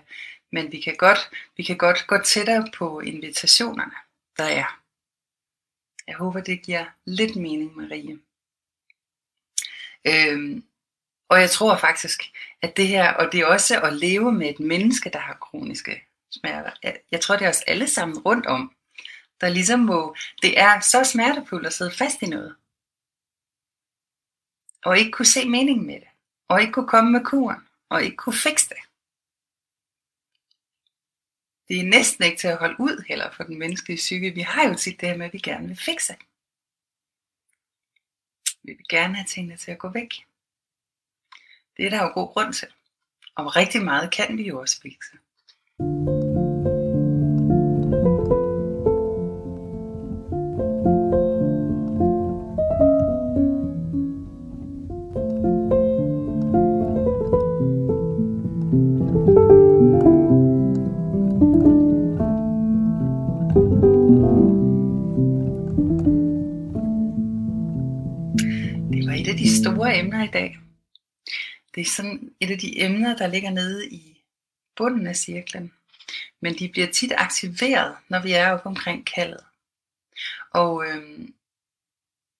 men 0.51 0.71
vi 0.71 0.81
kan 0.81 0.95
godt, 0.95 1.29
vi 1.57 1.63
kan 1.63 1.77
godt 1.77 2.07
gå 2.07 2.17
tættere 2.23 2.67
på 2.77 2.99
invitationerne, 2.99 3.95
der 4.37 4.43
er. 4.43 4.79
Jeg 6.07 6.15
håber, 6.15 6.41
det 6.41 6.61
giver 6.61 6.85
lidt 7.05 7.35
mening, 7.35 7.75
Marie. 7.75 8.19
Øhm, 10.07 10.63
og 11.29 11.39
jeg 11.39 11.49
tror 11.49 11.77
faktisk, 11.77 12.21
at 12.61 12.77
det 12.77 12.87
her, 12.87 13.13
og 13.13 13.31
det 13.31 13.39
er 13.39 13.45
også 13.45 13.81
at 13.81 13.93
leve 13.93 14.31
med 14.31 14.49
et 14.49 14.59
menneske, 14.59 15.09
der 15.09 15.19
har 15.19 15.33
kroniske 15.33 16.03
smerter. 16.31 16.71
Jeg, 16.83 16.97
jeg 17.11 17.21
tror, 17.21 17.35
det 17.35 17.45
er 17.45 17.49
os 17.49 17.61
alle 17.61 17.87
sammen 17.87 18.19
rundt 18.19 18.45
om, 18.45 18.75
der 19.41 19.49
ligesom 19.49 19.79
må, 19.79 20.15
det 20.41 20.59
er 20.59 20.79
så 20.79 21.03
smertefuldt 21.03 21.67
at 21.67 21.73
sidde 21.73 21.91
fast 21.91 22.21
i 22.21 22.25
noget. 22.25 22.55
Og 24.85 24.97
ikke 24.97 25.11
kunne 25.11 25.25
se 25.25 25.49
mening 25.49 25.85
med 25.85 25.95
det. 25.95 26.07
Og 26.47 26.61
ikke 26.61 26.73
kunne 26.73 26.87
komme 26.87 27.11
med 27.11 27.25
kuren. 27.25 27.61
Og 27.89 28.03
ikke 28.03 28.17
kunne 28.17 28.35
fikse 28.35 28.69
det. 28.69 28.77
Det 31.67 31.79
er 31.79 31.83
næsten 31.83 32.25
ikke 32.25 32.37
til 32.37 32.47
at 32.47 32.57
holde 32.57 32.79
ud 32.79 33.03
heller 33.07 33.31
for 33.31 33.43
den 33.43 33.59
menneskelige 33.59 33.97
psyke. 33.97 34.31
Vi 34.31 34.41
har 34.41 34.67
jo 34.67 34.75
tit 34.75 35.01
det 35.01 35.09
her 35.09 35.17
med, 35.17 35.25
at 35.25 35.33
vi 35.33 35.39
gerne 35.39 35.67
vil 35.67 35.77
fikse. 35.77 36.15
Vi 38.63 38.71
vil 38.73 38.87
gerne 38.89 39.15
have 39.15 39.25
tingene 39.25 39.57
til 39.57 39.71
at 39.71 39.77
gå 39.77 39.89
væk. 39.89 40.13
Det 41.77 41.85
er 41.85 41.89
der 41.89 42.03
jo 42.03 42.11
god 42.13 42.27
grund 42.33 42.53
til. 42.53 42.67
Og 43.35 43.55
rigtig 43.55 43.81
meget 43.83 44.11
kan 44.11 44.37
vi 44.37 44.47
jo 44.47 44.59
også 44.59 44.81
fikse. 44.81 45.17
i 45.79 46.24
Sådan 71.85 72.31
et 72.39 72.51
af 72.51 72.59
de 72.59 72.81
emner, 72.81 73.15
der 73.15 73.27
ligger 73.27 73.49
nede 73.49 73.89
i 73.89 74.23
bunden 74.75 75.07
af 75.07 75.15
cirklen. 75.15 75.73
Men 76.41 76.59
de 76.59 76.69
bliver 76.69 76.87
tit 76.87 77.13
aktiveret, 77.17 77.95
når 78.09 78.21
vi 78.21 78.31
er 78.31 78.51
oppe 78.51 78.65
omkring 78.65 79.05
kaldet. 79.05 79.43
Og 80.51 80.85
øhm, 80.87 81.33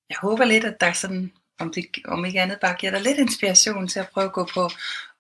jeg 0.10 0.18
håber 0.22 0.46
lidt, 0.46 0.64
at 0.64 0.80
der 0.80 0.94
sådan, 0.94 1.34
om, 1.60 1.74
det, 1.74 1.86
om 2.06 2.26
ikke 2.26 2.42
andet 2.42 2.60
bare 2.60 2.76
giver 2.76 2.92
dig 2.92 3.02
lidt 3.02 3.18
inspiration 3.18 3.88
til 3.88 4.00
at 4.00 4.10
prøve 4.10 4.26
at 4.26 4.34
gå 4.34 4.46
på 4.54 4.70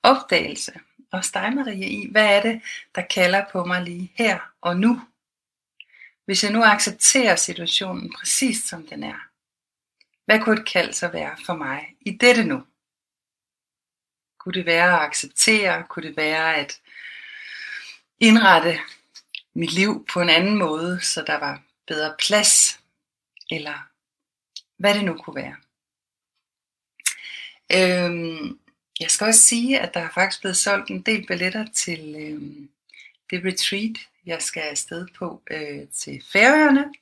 opdagelse. 0.03 0.73
Og 1.11 1.23
dig, 1.33 1.53
Marie, 1.55 1.89
i, 1.89 2.11
hvad 2.11 2.25
er 2.38 2.41
det, 2.41 2.61
der 2.95 3.01
kalder 3.01 3.45
på 3.51 3.65
mig 3.65 3.83
lige 3.83 4.11
her 4.15 4.39
og 4.61 4.79
nu? 4.79 5.01
Hvis 6.25 6.43
jeg 6.43 6.51
nu 6.51 6.63
accepterer 6.63 7.35
situationen 7.35 8.13
præcis 8.13 8.63
som 8.63 8.88
den 8.88 9.03
er, 9.03 9.29
hvad 10.25 10.39
kunne 10.39 10.59
et 10.59 10.67
kald 10.67 10.93
så 10.93 11.07
være 11.07 11.38
for 11.45 11.55
mig 11.55 11.95
i 12.01 12.11
dette 12.11 12.43
nu? 12.43 12.63
Kunne 14.45 14.53
det 14.53 14.65
være 14.65 14.93
at 14.93 15.05
acceptere? 15.05 15.84
Kunne 15.89 16.08
det 16.08 16.17
være 16.17 16.55
at 16.55 16.81
indrette 18.19 18.79
mit 19.53 19.73
liv 19.73 20.05
på 20.13 20.21
en 20.21 20.29
anden 20.29 20.58
måde, 20.58 21.01
så 21.01 21.23
der 21.27 21.39
var 21.39 21.62
bedre 21.88 22.15
plads? 22.19 22.79
Eller 23.51 23.88
hvad 24.77 24.93
det 24.93 25.05
nu 25.05 25.13
kunne 25.13 25.36
være. 25.36 25.55
Øhm, 27.73 28.60
jeg 28.99 29.12
skal 29.12 29.27
også 29.27 29.39
sige, 29.39 29.79
at 29.79 29.93
der 29.93 29.99
er 29.99 30.10
faktisk 30.10 30.41
blevet 30.41 30.58
solgt 30.58 30.89
en 30.89 31.01
del 31.01 31.27
billetter 31.27 31.65
til 31.73 32.15
øhm, 32.17 32.69
det 33.29 33.45
retreat, 33.45 33.97
jeg 34.25 34.41
skal 34.41 34.62
afsted 34.62 35.08
på 35.17 35.41
øh, 35.51 35.88
til 35.93 36.23
Færøerne. 36.34 36.93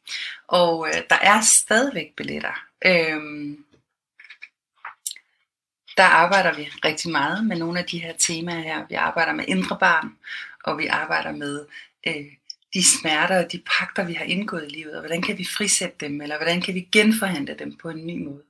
Og 0.48 0.88
øh, 0.88 1.04
der 1.10 1.20
er 1.22 1.42
stadigvæk 1.42 2.16
billetter. 2.16 2.66
Øhm, 2.86 3.66
der 5.98 6.04
arbejder 6.04 6.54
vi 6.54 6.70
rigtig 6.86 7.12
meget 7.12 7.46
med 7.46 7.58
nogle 7.58 7.80
af 7.80 7.86
de 7.86 8.00
her 8.00 8.14
temaer 8.18 8.62
her. 8.62 8.86
Vi 8.90 8.96
arbejder 8.96 9.34
med 9.34 9.46
indre 9.48 9.78
barn, 9.80 10.10
og 10.64 10.78
vi 10.78 10.88
arbejder 10.88 11.32
med 11.32 11.66
øh, 12.08 12.26
de 12.74 12.84
smerter 13.00 13.44
og 13.44 13.52
de 13.52 13.62
pakter, 13.78 14.04
vi 14.04 14.14
har 14.14 14.26
indgået 14.26 14.66
i 14.70 14.76
livet, 14.76 14.94
og 14.94 15.00
hvordan 15.00 15.22
kan 15.22 15.38
vi 15.38 15.46
frisætte 15.46 15.96
dem, 16.00 16.22
eller 16.22 16.38
hvordan 16.38 16.62
kan 16.62 16.74
vi 16.74 16.88
genforhandle 16.92 17.56
dem 17.60 17.78
på 17.78 17.90
en 17.90 18.08
ny 18.08 18.24
måde. 18.24 18.42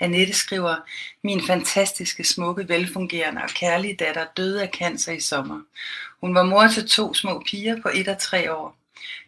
Annette 0.00 0.32
skriver, 0.32 0.76
min 1.24 1.46
fantastiske, 1.46 2.24
smukke, 2.24 2.68
velfungerende 2.68 3.42
og 3.42 3.48
kærlige 3.48 3.96
datter 3.96 4.26
døde 4.36 4.62
af 4.62 4.68
cancer 4.68 5.12
i 5.12 5.20
sommer. 5.20 5.60
Hun 6.20 6.34
var 6.34 6.42
mor 6.42 6.66
til 6.66 6.88
to 6.88 7.14
små 7.14 7.42
piger 7.46 7.82
på 7.82 7.90
et 7.94 8.08
og 8.08 8.18
tre 8.18 8.54
år. 8.54 8.76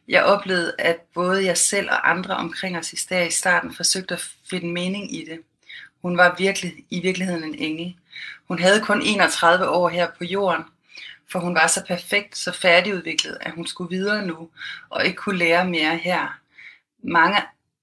Jeg 0.09 0.25
oplevede, 0.25 0.75
at 0.79 0.97
både 1.14 1.45
jeg 1.45 1.59
selv 1.59 1.90
og 1.90 2.11
andre 2.11 2.37
omkring 2.37 2.79
os 2.79 2.93
i 2.93 3.31
starten 3.31 3.75
forsøgte 3.75 4.14
at 4.14 4.29
finde 4.51 4.73
mening 4.73 5.14
i 5.14 5.25
det. 5.25 5.38
Hun 6.05 6.17
var 6.17 6.35
virkelig, 6.38 6.85
i 6.90 7.01
virkeligheden 7.01 7.45
en 7.45 7.55
engel. 7.55 7.97
Hun 8.49 8.59
havde 8.59 8.81
kun 8.81 9.03
31 9.03 9.69
år 9.69 9.88
her 9.88 10.11
på 10.19 10.25
jorden, 10.25 10.64
for 11.33 11.38
hun 11.38 11.55
var 11.55 11.67
så 11.67 11.85
perfekt, 11.87 12.37
så 12.37 12.53
færdigudviklet, 12.53 13.38
at 13.40 13.53
hun 13.53 13.67
skulle 13.67 13.90
videre 13.90 14.27
nu, 14.27 14.51
og 14.90 15.05
ikke 15.05 15.17
kunne 15.17 15.38
lære 15.38 15.69
mere 15.69 15.97
her. 15.97 16.38
Mange 17.03 17.37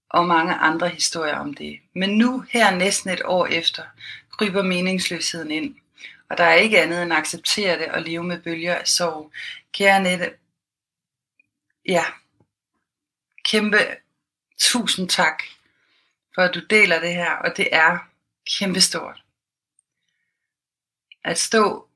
og 0.09 0.27
mange 0.27 0.53
andre 0.53 0.89
historier 0.89 1.35
om 1.35 1.53
det. 1.53 1.79
Men 1.93 2.17
nu, 2.17 2.45
her 2.49 2.75
næsten 2.75 3.09
et 3.09 3.21
år 3.25 3.45
efter, 3.45 3.83
kryber 4.31 4.63
meningsløsheden 4.63 5.51
ind. 5.51 5.75
Og 6.29 6.37
der 6.37 6.43
er 6.43 6.53
ikke 6.53 6.81
andet 6.81 7.03
end 7.03 7.13
at 7.13 7.19
acceptere 7.19 7.79
det 7.79 7.87
og 7.87 8.01
leve 8.01 8.23
med 8.23 8.41
bølger 8.41 8.75
af 8.75 8.87
sorg. 8.87 9.31
Kære 9.73 10.03
Nette, 10.03 10.33
ja, 11.87 12.03
kæmpe 13.45 13.77
tusind 14.59 15.09
tak 15.09 15.43
for 16.35 16.41
at 16.41 16.55
du 16.55 16.59
deler 16.69 16.99
det 16.99 17.13
her, 17.13 17.31
og 17.31 17.57
det 17.57 17.67
er 17.71 18.10
kæmpestort. 18.57 19.23
At 21.23 21.37
stå 21.39 21.89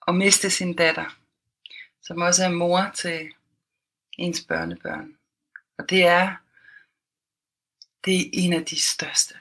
og 0.00 0.14
miste 0.14 0.50
sin 0.50 0.76
datter, 0.76 1.16
som 2.02 2.20
også 2.20 2.44
er 2.44 2.50
mor 2.50 2.90
til 2.94 3.32
ens 4.18 4.44
børnebørn. 4.44 5.16
Og 5.78 5.90
det 5.90 6.06
er, 6.06 6.36
det 8.04 8.20
er 8.20 8.30
en 8.32 8.52
af 8.52 8.66
de 8.66 8.80
største. 8.80 9.34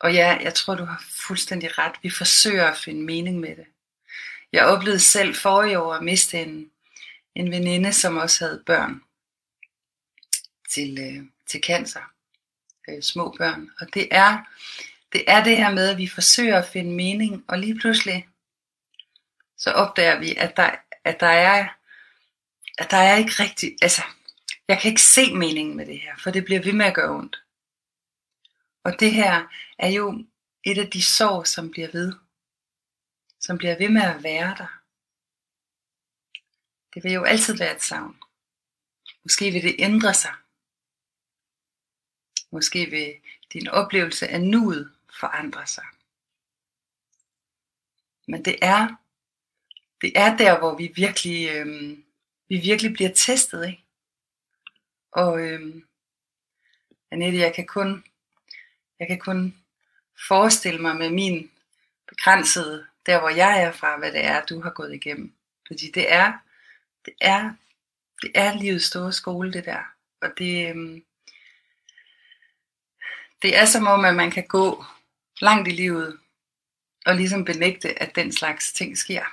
Og 0.00 0.14
ja, 0.14 0.38
jeg 0.42 0.54
tror, 0.54 0.74
du 0.74 0.84
har 0.84 1.04
fuldstændig 1.26 1.78
ret. 1.78 1.92
Vi 2.02 2.10
forsøger 2.10 2.66
at 2.70 2.78
finde 2.78 3.02
mening 3.02 3.40
med 3.40 3.56
det. 3.56 3.66
Jeg 4.52 4.66
oplevede 4.66 5.00
selv 5.00 5.34
forrige 5.34 5.78
år 5.78 5.94
at 5.94 6.04
miste 6.04 6.42
en, 6.42 6.70
en 7.34 7.50
veninde, 7.50 7.92
som 7.92 8.16
også 8.16 8.44
havde 8.44 8.62
børn 8.66 9.02
til, 10.70 10.98
øh, 11.00 11.26
til 11.46 11.60
cancer. 11.62 12.11
Øh, 12.96 13.02
små 13.02 13.34
børn. 13.38 13.70
Og 13.80 13.86
det 13.94 14.08
er, 14.10 14.38
det 15.12 15.24
er 15.26 15.44
det 15.44 15.56
her 15.56 15.70
med, 15.70 15.88
at 15.88 15.98
vi 15.98 16.06
forsøger 16.08 16.58
at 16.58 16.68
finde 16.68 16.92
mening, 16.92 17.44
og 17.48 17.58
lige 17.58 17.78
pludselig 17.78 18.28
så 19.58 19.70
opdager 19.70 20.18
vi, 20.18 20.34
at 20.36 20.56
der, 20.56 20.70
at 21.04 21.20
der 21.20 21.26
er 21.26 21.68
at 22.78 22.90
der 22.90 22.96
er 22.96 23.16
ikke 23.16 23.32
rigtig, 23.38 23.76
altså, 23.82 24.02
jeg 24.68 24.80
kan 24.80 24.88
ikke 24.88 25.02
se 25.02 25.34
meningen 25.34 25.76
med 25.76 25.86
det 25.86 26.00
her, 26.00 26.16
for 26.18 26.30
det 26.30 26.44
bliver 26.44 26.62
ved 26.62 26.72
med 26.72 26.86
at 26.86 26.94
gøre 26.94 27.10
ondt. 27.10 27.42
Og 28.84 29.00
det 29.00 29.12
her 29.12 29.46
er 29.78 29.88
jo 29.88 30.24
et 30.64 30.78
af 30.78 30.90
de 30.90 31.02
sår, 31.02 31.44
som 31.44 31.70
bliver 31.70 31.88
ved. 31.92 32.12
Som 33.40 33.58
bliver 33.58 33.78
ved 33.78 33.88
med 33.88 34.02
at 34.02 34.22
være 34.22 34.54
der. 34.58 34.78
Det 36.94 37.04
vil 37.04 37.12
jo 37.12 37.24
altid 37.24 37.58
være 37.58 37.76
et 37.76 37.82
savn. 37.82 38.16
Måske 39.22 39.50
vil 39.50 39.62
det 39.62 39.76
ændre 39.78 40.14
sig. 40.14 40.34
Måske 42.52 42.90
vil 42.90 43.14
din 43.52 43.68
oplevelse 43.68 44.28
af 44.28 44.40
nuet 44.42 44.92
forandre 45.20 45.66
sig. 45.66 45.84
Men 48.28 48.44
det 48.44 48.56
er, 48.62 48.88
det 50.00 50.12
er 50.16 50.36
der, 50.36 50.58
hvor 50.58 50.76
vi 50.76 50.92
virkelig, 50.96 51.48
øhm, 51.50 52.04
vi 52.48 52.56
virkelig 52.56 52.92
bliver 52.92 53.10
testet, 53.14 53.66
ikke? 53.66 53.84
Og 55.12 55.40
øhm, 55.40 55.84
Annette, 57.10 57.38
jeg 57.38 57.54
kan 57.54 57.66
kun, 57.66 58.04
jeg 58.98 59.08
kan 59.08 59.18
kun 59.18 59.56
forestille 60.28 60.82
mig 60.82 60.96
med 60.96 61.10
min 61.10 61.50
begrænsede, 62.08 62.86
der 63.06 63.20
hvor 63.20 63.28
jeg 63.28 63.62
er 63.62 63.72
fra, 63.72 63.98
hvad 63.98 64.12
det 64.12 64.24
er, 64.24 64.44
du 64.44 64.60
har 64.60 64.70
gået 64.70 64.94
igennem. 64.94 65.32
Fordi 65.66 65.90
det 65.90 66.12
er, 66.12 66.32
det 67.04 67.14
er, 67.20 67.54
det 68.22 68.30
er 68.34 68.58
livets 68.58 68.84
store 68.84 69.12
skole, 69.12 69.52
det 69.52 69.64
der. 69.64 69.82
Og 70.20 70.28
det, 70.38 70.70
øhm, 70.70 71.04
det 73.42 73.56
er 73.56 73.64
som 73.64 73.86
om, 73.86 74.04
at 74.04 74.14
man 74.14 74.30
kan 74.30 74.46
gå 74.46 74.84
langt 75.40 75.68
i 75.68 75.70
livet 75.70 76.18
og 77.06 77.16
ligesom 77.16 77.44
benægte, 77.44 78.02
at 78.02 78.14
den 78.14 78.32
slags 78.32 78.72
ting 78.72 78.98
sker. 78.98 79.24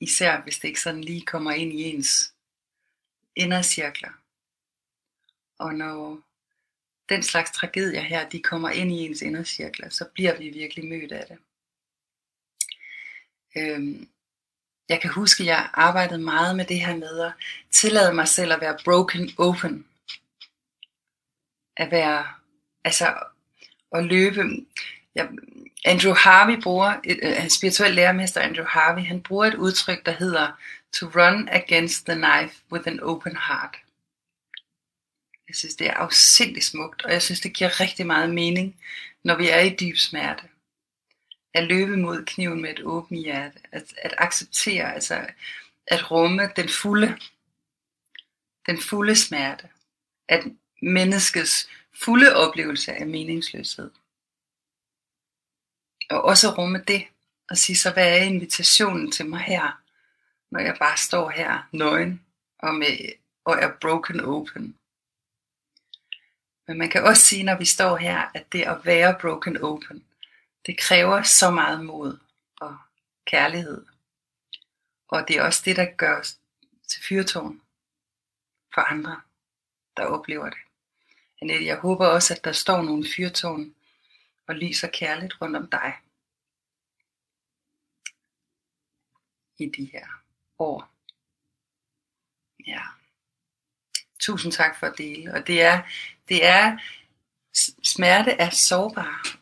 Især 0.00 0.40
hvis 0.40 0.58
det 0.58 0.68
ikke 0.68 0.80
sådan 0.80 1.04
lige 1.04 1.26
kommer 1.26 1.52
ind 1.52 1.72
i 1.72 1.82
ens 1.82 2.34
indercirkler. 3.36 4.10
Og 5.58 5.74
når 5.74 6.20
den 7.08 7.22
slags 7.22 7.50
tragedier 7.50 8.00
her, 8.00 8.28
de 8.28 8.42
kommer 8.42 8.70
ind 8.70 8.92
i 8.92 8.94
ens 8.94 9.22
indercirkler, 9.22 9.88
så 9.88 10.04
bliver 10.14 10.38
vi 10.38 10.48
virkelig 10.48 10.88
mødt 10.88 11.12
af 11.12 11.26
det. 11.26 11.38
Øhm, 13.56 14.08
jeg 14.88 15.00
kan 15.00 15.10
huske, 15.10 15.42
at 15.42 15.46
jeg 15.46 15.70
arbejdede 15.72 16.22
meget 16.22 16.56
med 16.56 16.64
det 16.64 16.80
her 16.80 16.96
med 16.96 17.20
at 17.20 17.32
tillade 17.70 18.14
mig 18.14 18.28
selv 18.28 18.52
at 18.52 18.60
være 18.60 18.78
broken 18.84 19.30
open. 19.38 19.86
At 21.76 21.90
være, 21.90 22.37
altså 22.88 23.14
at 23.92 24.04
løbe. 24.04 24.42
Ja, 25.14 25.26
Andrew 25.84 26.14
Harvey 26.14 26.62
bruger, 26.62 27.00
øh, 27.04 27.16
øh, 27.22 27.44
en 27.44 27.50
spirituel 27.50 27.94
lærermester 27.94 28.40
Andrew 28.40 28.66
Harvey, 28.66 29.02
han 29.02 29.22
bruger 29.22 29.46
et 29.46 29.54
udtryk, 29.54 30.06
der 30.06 30.12
hedder 30.12 30.58
to 30.92 31.06
run 31.06 31.48
against 31.48 32.06
the 32.06 32.14
knife 32.14 32.54
with 32.72 32.88
an 32.88 33.00
open 33.00 33.36
heart. 33.36 33.76
Jeg 35.48 35.56
synes, 35.56 35.74
det 35.74 35.86
er 35.86 35.94
afsindigt 35.94 36.64
smukt, 36.64 37.04
og 37.04 37.12
jeg 37.12 37.22
synes, 37.22 37.40
det 37.40 37.52
giver 37.52 37.80
rigtig 37.80 38.06
meget 38.06 38.30
mening, 38.34 38.76
når 39.24 39.36
vi 39.36 39.48
er 39.48 39.60
i 39.60 39.76
dyb 39.80 39.96
smerte. 39.96 40.42
At 41.54 41.64
løbe 41.64 41.96
mod 41.96 42.24
kniven 42.24 42.62
med 42.62 42.70
et 42.70 42.80
åbent 42.84 43.20
hjerte. 43.20 43.58
At, 43.72 43.94
at 44.02 44.14
acceptere, 44.18 44.94
altså 44.94 45.26
at 45.86 46.10
rumme 46.10 46.50
den 46.56 46.68
fulde, 46.68 47.18
den 48.66 48.78
fulde 48.80 49.16
smerte. 49.16 49.68
At 50.28 50.44
menneskets 50.82 51.68
fulde 52.04 52.36
oplevelse 52.36 52.92
af 52.92 53.06
meningsløshed. 53.06 53.90
Og 56.10 56.22
også 56.22 56.48
rumme 56.58 56.84
det, 56.88 57.06
og 57.50 57.56
sige 57.56 57.76
så, 57.76 57.92
hvad 57.92 58.18
er 58.18 58.22
invitationen 58.22 59.12
til 59.12 59.26
mig 59.26 59.40
her, 59.40 59.82
når 60.50 60.60
jeg 60.60 60.76
bare 60.78 60.96
står 60.96 61.30
her 61.30 61.68
nøgen 61.72 62.26
og, 62.58 62.74
med, 62.74 63.12
og 63.44 63.54
er 63.54 63.72
broken 63.80 64.20
open. 64.20 64.78
Men 66.66 66.78
man 66.78 66.90
kan 66.90 67.04
også 67.04 67.22
sige, 67.22 67.42
når 67.42 67.58
vi 67.58 67.64
står 67.64 67.96
her, 67.96 68.30
at 68.34 68.52
det 68.52 68.62
at 68.62 68.84
være 68.84 69.18
broken 69.20 69.56
open, 69.56 70.04
det 70.66 70.78
kræver 70.78 71.22
så 71.22 71.50
meget 71.50 71.84
mod 71.84 72.18
og 72.60 72.76
kærlighed. 73.26 73.86
Og 75.08 75.28
det 75.28 75.36
er 75.36 75.42
også 75.42 75.62
det, 75.64 75.76
der 75.76 75.84
gør 75.96 76.20
os 76.20 76.38
til 76.88 77.02
fyrtårn 77.02 77.62
for 78.74 78.80
andre, 78.80 79.20
der 79.96 80.04
oplever 80.04 80.50
det. 80.50 80.67
Annette, 81.42 81.66
jeg 81.66 81.78
håber 81.78 82.06
også, 82.06 82.34
at 82.34 82.44
der 82.44 82.52
står 82.52 82.82
nogle 82.82 83.06
fyrtårn 83.16 83.74
og 84.48 84.54
lyser 84.54 84.88
kærligt 84.88 85.42
rundt 85.42 85.56
om 85.56 85.70
dig. 85.70 85.92
I 89.58 89.66
de 89.76 89.84
her 89.92 90.06
år. 90.58 90.90
Ja. 92.66 92.82
Tusind 94.20 94.52
tak 94.52 94.78
for 94.78 94.86
at 94.86 94.98
dele. 94.98 95.34
Og 95.34 95.46
det 95.46 95.62
er, 95.62 95.82
det 96.28 96.46
er, 96.46 96.78
smerte 97.82 98.30
er 98.30 98.50
sårbar. 98.50 99.38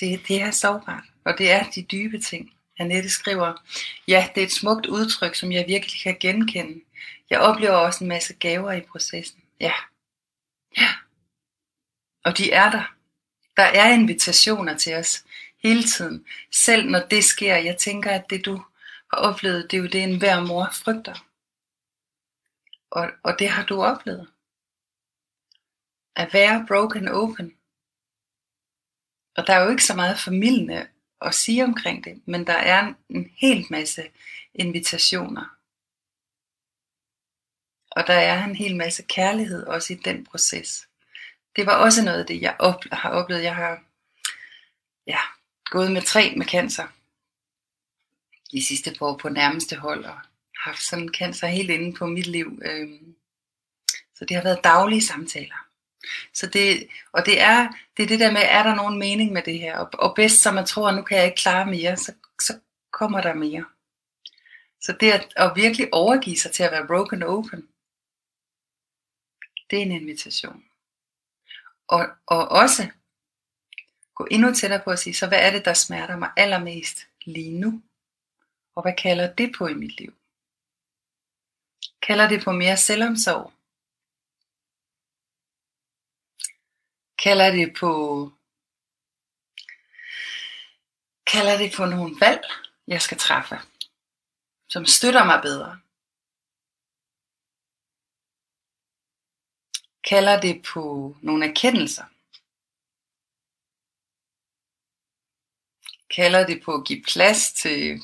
Det, 0.00 0.28
det 0.28 0.42
er 0.42 0.50
sårbart. 0.50 1.04
Og 1.24 1.38
det 1.38 1.50
er 1.50 1.70
de 1.70 1.82
dybe 1.82 2.18
ting. 2.18 2.52
Annette 2.78 3.08
skriver, 3.10 3.62
ja, 4.08 4.28
det 4.34 4.40
er 4.40 4.46
et 4.46 4.52
smukt 4.52 4.86
udtryk, 4.86 5.34
som 5.34 5.52
jeg 5.52 5.64
virkelig 5.68 6.00
kan 6.02 6.16
genkende. 6.20 6.84
Jeg 7.30 7.40
oplever 7.40 7.74
også 7.74 8.04
en 8.04 8.08
masse 8.08 8.34
gaver 8.34 8.72
i 8.72 8.80
processen. 8.80 9.42
Ja. 9.60 9.72
Ja. 10.76 10.88
Og 12.24 12.38
de 12.38 12.52
er 12.52 12.70
der. 12.70 12.94
Der 13.56 13.62
er 13.62 13.94
invitationer 13.94 14.76
til 14.76 14.94
os 14.94 15.24
hele 15.62 15.82
tiden. 15.82 16.26
Selv 16.52 16.90
når 16.90 17.00
det 17.10 17.24
sker, 17.24 17.56
jeg 17.56 17.76
tænker, 17.78 18.10
at 18.10 18.30
det 18.30 18.44
du 18.44 18.56
har 19.12 19.18
oplevet, 19.18 19.70
det 19.70 19.76
er 19.76 19.80
jo 19.80 19.88
det, 19.88 20.02
en 20.02 20.18
hver 20.18 20.40
mor 20.40 20.68
frygter. 20.72 21.26
Og, 22.90 23.10
og 23.22 23.38
det 23.38 23.48
har 23.48 23.64
du 23.64 23.82
oplevet. 23.82 24.28
At 26.16 26.32
være 26.32 26.64
broken 26.68 27.08
open. 27.08 27.56
Og 29.36 29.46
der 29.46 29.54
er 29.54 29.64
jo 29.64 29.70
ikke 29.70 29.84
så 29.84 29.96
meget 29.96 30.18
familie 30.18 30.88
at 31.20 31.34
sige 31.34 31.64
omkring 31.64 32.04
det, 32.04 32.22
men 32.26 32.46
der 32.46 32.56
er 32.56 32.86
en, 32.86 32.96
en 33.08 33.30
hel 33.36 33.66
masse 33.70 34.10
invitationer. 34.54 35.56
Og 37.90 38.06
der 38.06 38.14
er 38.14 38.44
en 38.44 38.56
hel 38.56 38.76
masse 38.76 39.02
kærlighed 39.02 39.66
også 39.66 39.92
i 39.92 39.96
den 39.96 40.24
proces 40.24 40.88
det 41.56 41.66
var 41.66 41.76
også 41.76 42.04
noget 42.04 42.20
af 42.20 42.26
det, 42.26 42.42
jeg 42.42 42.56
op, 42.58 42.84
har 42.92 43.10
oplevet. 43.10 43.42
Jeg 43.42 43.56
har 43.56 43.82
ja, 45.06 45.18
gået 45.64 45.92
med 45.92 46.02
tre 46.02 46.34
med 46.36 46.46
cancer 46.46 46.86
de 48.52 48.66
sidste 48.66 48.94
par 48.98 49.06
år 49.06 49.16
på 49.16 49.28
nærmeste 49.28 49.76
hold, 49.76 50.04
og 50.04 50.18
haft 50.64 50.82
sådan 50.82 51.08
cancer 51.08 51.46
helt 51.46 51.70
inde 51.70 51.96
på 51.96 52.06
mit 52.06 52.26
liv. 52.26 52.60
Øhm, 52.64 53.14
så 54.14 54.24
det 54.24 54.36
har 54.36 54.42
været 54.42 54.64
daglige 54.64 55.02
samtaler. 55.02 55.66
Så 56.34 56.46
det, 56.46 56.88
og 57.12 57.26
det 57.26 57.40
er, 57.40 57.68
det 57.96 58.02
er 58.02 58.06
det 58.06 58.20
der 58.20 58.32
med, 58.32 58.40
er 58.44 58.62
der 58.62 58.74
nogen 58.74 58.98
mening 58.98 59.32
med 59.32 59.42
det 59.42 59.58
her? 59.58 59.78
Og, 59.78 59.88
og 59.92 60.14
bedst 60.14 60.42
som 60.42 60.54
man 60.54 60.66
tror, 60.66 60.90
nu 60.90 61.02
kan 61.02 61.18
jeg 61.18 61.26
ikke 61.26 61.36
klare 61.36 61.66
mere, 61.66 61.96
så, 61.96 62.12
så 62.40 62.58
kommer 62.90 63.20
der 63.20 63.34
mere. 63.34 63.64
Så 64.80 64.96
det 65.00 65.12
at, 65.12 65.32
at 65.36 65.52
virkelig 65.56 65.88
overgive 65.92 66.36
sig 66.36 66.52
til 66.52 66.62
at 66.62 66.72
være 66.72 66.86
broken 66.86 67.22
open, 67.22 67.68
det 69.70 69.78
er 69.78 69.82
en 69.82 69.92
invitation. 69.92 70.64
Og, 71.96 72.06
og 72.26 72.48
også 72.48 72.82
gå 74.14 74.26
endnu 74.30 74.54
tættere 74.54 74.82
på 74.84 74.90
at 74.90 74.98
sige, 74.98 75.14
så 75.14 75.28
hvad 75.28 75.38
er 75.46 75.50
det, 75.50 75.64
der 75.64 75.74
smerter 75.74 76.16
mig 76.16 76.30
allermest 76.36 77.06
lige 77.24 77.58
nu? 77.58 77.82
Og 78.74 78.82
hvad 78.82 78.96
kalder 78.98 79.34
det 79.34 79.54
på 79.58 79.66
i 79.66 79.74
mit 79.74 80.00
liv? 80.00 80.14
Kalder 82.02 82.28
det 82.28 82.44
på 82.44 82.52
mere 82.52 82.76
selvomsorg? 82.76 83.52
Kalder 87.18 87.50
det 87.50 87.76
på 87.80 87.92
kalder 91.26 91.58
det 91.58 91.72
på 91.76 91.84
nogle 91.86 92.16
valg, 92.20 92.44
jeg 92.86 93.02
skal 93.02 93.18
træffe, 93.18 93.56
som 94.68 94.86
støtter 94.86 95.24
mig 95.24 95.42
bedre. 95.42 95.81
Kalder 100.04 100.40
det 100.40 100.62
på 100.74 101.16
nogle 101.22 101.46
erkendelser. 101.50 102.04
Kalder 106.14 106.46
det 106.46 106.62
på 106.64 106.74
at 106.74 106.86
give 106.86 107.02
plads 107.02 107.52
til 107.52 108.02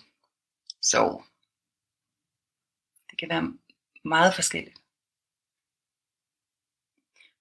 sorg. 0.83 1.25
Det 3.11 3.19
kan 3.19 3.29
være 3.29 3.59
meget 4.05 4.35
forskelligt. 4.35 4.79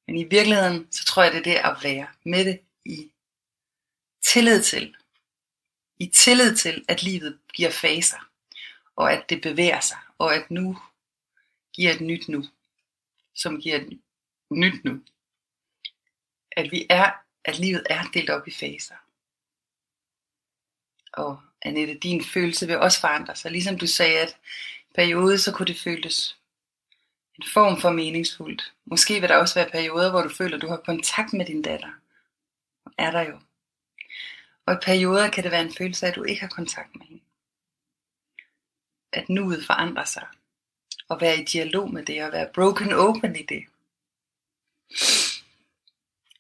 Men 0.08 0.18
i 0.18 0.24
virkeligheden, 0.24 0.92
så 0.92 1.06
tror 1.06 1.24
jeg, 1.24 1.32
det 1.32 1.40
er 1.40 1.44
det 1.44 1.56
at 1.56 1.84
være 1.84 2.08
med 2.24 2.46
det 2.46 2.60
i 2.86 3.12
tillid 4.22 4.64
til. 4.64 4.96
I 6.00 6.08
tillid 6.08 6.56
til, 6.56 6.86
at 6.88 7.04
livet 7.04 7.40
giver 7.54 7.72
faser, 7.72 8.30
og 8.96 9.14
at 9.14 9.30
det 9.30 9.42
bevæger 9.42 9.80
sig, 9.80 9.98
og 10.18 10.36
at 10.36 10.52
nu 10.52 10.78
giver 11.74 11.94
et 11.94 12.02
nyt 12.02 12.28
nu, 12.28 12.44
som 13.36 13.62
giver 13.62 13.76
et 13.76 14.02
nyt 14.52 14.84
nu. 14.84 15.02
At 16.52 16.72
vi 16.72 16.88
er, 16.90 17.12
at 17.46 17.60
livet 17.60 17.88
er 17.90 18.04
delt 18.14 18.30
op 18.30 18.48
i 18.48 18.52
faser. 18.52 18.96
Og 21.14 21.42
Annette, 21.62 21.94
din 21.94 22.24
følelse 22.24 22.68
vil 22.68 22.78
også 22.78 23.00
forandre 23.00 23.36
sig. 23.36 23.52
Ligesom 23.52 23.78
du 23.78 23.88
sagde, 23.88 24.20
at 24.20 24.38
periode, 24.96 25.40
så 25.40 25.54
kunne 25.54 25.66
det 25.66 25.80
føles 25.80 26.38
en 27.36 27.44
form 27.54 27.82
for 27.82 27.92
meningsfuldt. 27.92 28.74
Måske 28.86 29.20
vil 29.20 29.30
der 29.30 29.38
også 29.38 29.56
være 29.56 29.70
perioder, 29.70 30.12
hvor 30.12 30.22
du 30.22 30.30
føler, 30.30 30.56
at 30.56 30.62
du 30.62 30.68
har 30.68 30.78
kontakt 30.78 31.34
med 31.34 31.46
din 31.46 31.62
datter. 31.62 31.92
Og 32.86 32.92
er 32.98 33.12
der 33.12 33.22
jo. 33.22 33.40
Og 34.66 34.74
i 34.74 34.78
perioder 34.86 35.30
kan 35.30 35.44
det 35.44 35.52
være 35.52 35.62
en 35.62 35.74
følelse 35.74 36.06
af, 36.06 36.10
at 36.10 36.16
du 36.16 36.24
ikke 36.24 36.42
har 36.42 36.48
kontakt 36.48 36.96
med 36.96 37.06
hende. 37.06 37.24
At 39.14 39.30
nuet 39.30 39.66
forandrer 39.66 40.06
sig. 40.06 40.28
Og 41.10 41.22
være 41.22 41.38
i 41.42 41.44
dialog 41.44 41.94
med 41.94 42.06
det, 42.06 42.24
og 42.24 42.32
være 42.32 42.50
broken 42.54 42.94
open 42.94 43.36
i 43.36 43.44
det. 43.44 43.66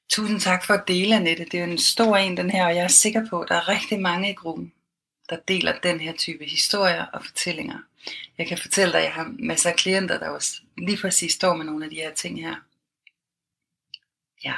Tusind 0.09 0.39
tak 0.39 0.65
for 0.65 0.73
at 0.73 0.87
dele, 0.87 1.15
Annette. 1.15 1.45
Det 1.45 1.59
er 1.59 1.63
en 1.63 1.77
stor 1.77 2.17
en, 2.17 2.37
den 2.37 2.49
her, 2.49 2.65
og 2.65 2.75
jeg 2.75 2.83
er 2.83 2.87
sikker 2.87 3.29
på, 3.29 3.41
at 3.41 3.49
der 3.49 3.55
er 3.55 3.67
rigtig 3.67 3.99
mange 3.99 4.31
i 4.31 4.33
gruppen, 4.33 4.73
der 5.29 5.37
deler 5.47 5.79
den 5.79 5.99
her 5.99 6.13
type 6.13 6.45
historier 6.45 7.05
og 7.05 7.25
fortællinger. 7.25 7.79
Jeg 8.37 8.47
kan 8.47 8.57
fortælle 8.57 8.91
dig, 8.91 8.99
at 8.99 9.05
jeg 9.05 9.13
har 9.13 9.35
masser 9.39 9.69
af 9.69 9.75
klienter, 9.75 10.19
der 10.19 10.29
også 10.29 10.61
lige 10.77 10.97
præcis 11.01 11.33
står 11.33 11.55
med 11.55 11.65
nogle 11.65 11.85
af 11.85 11.89
de 11.91 11.95
her 11.95 12.13
ting 12.13 12.41
her. 12.41 12.55
Ja. 14.43 14.55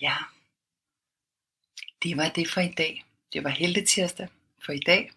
Ja. 0.00 0.16
Det 2.02 2.16
var 2.16 2.28
det 2.28 2.50
for 2.50 2.60
i 2.60 2.74
dag. 2.78 3.04
Det 3.32 3.44
var 3.44 3.50
heldig 3.50 3.88
tirsdag 3.88 4.28
for 4.64 4.72
i 4.72 4.80
dag. 4.86 5.12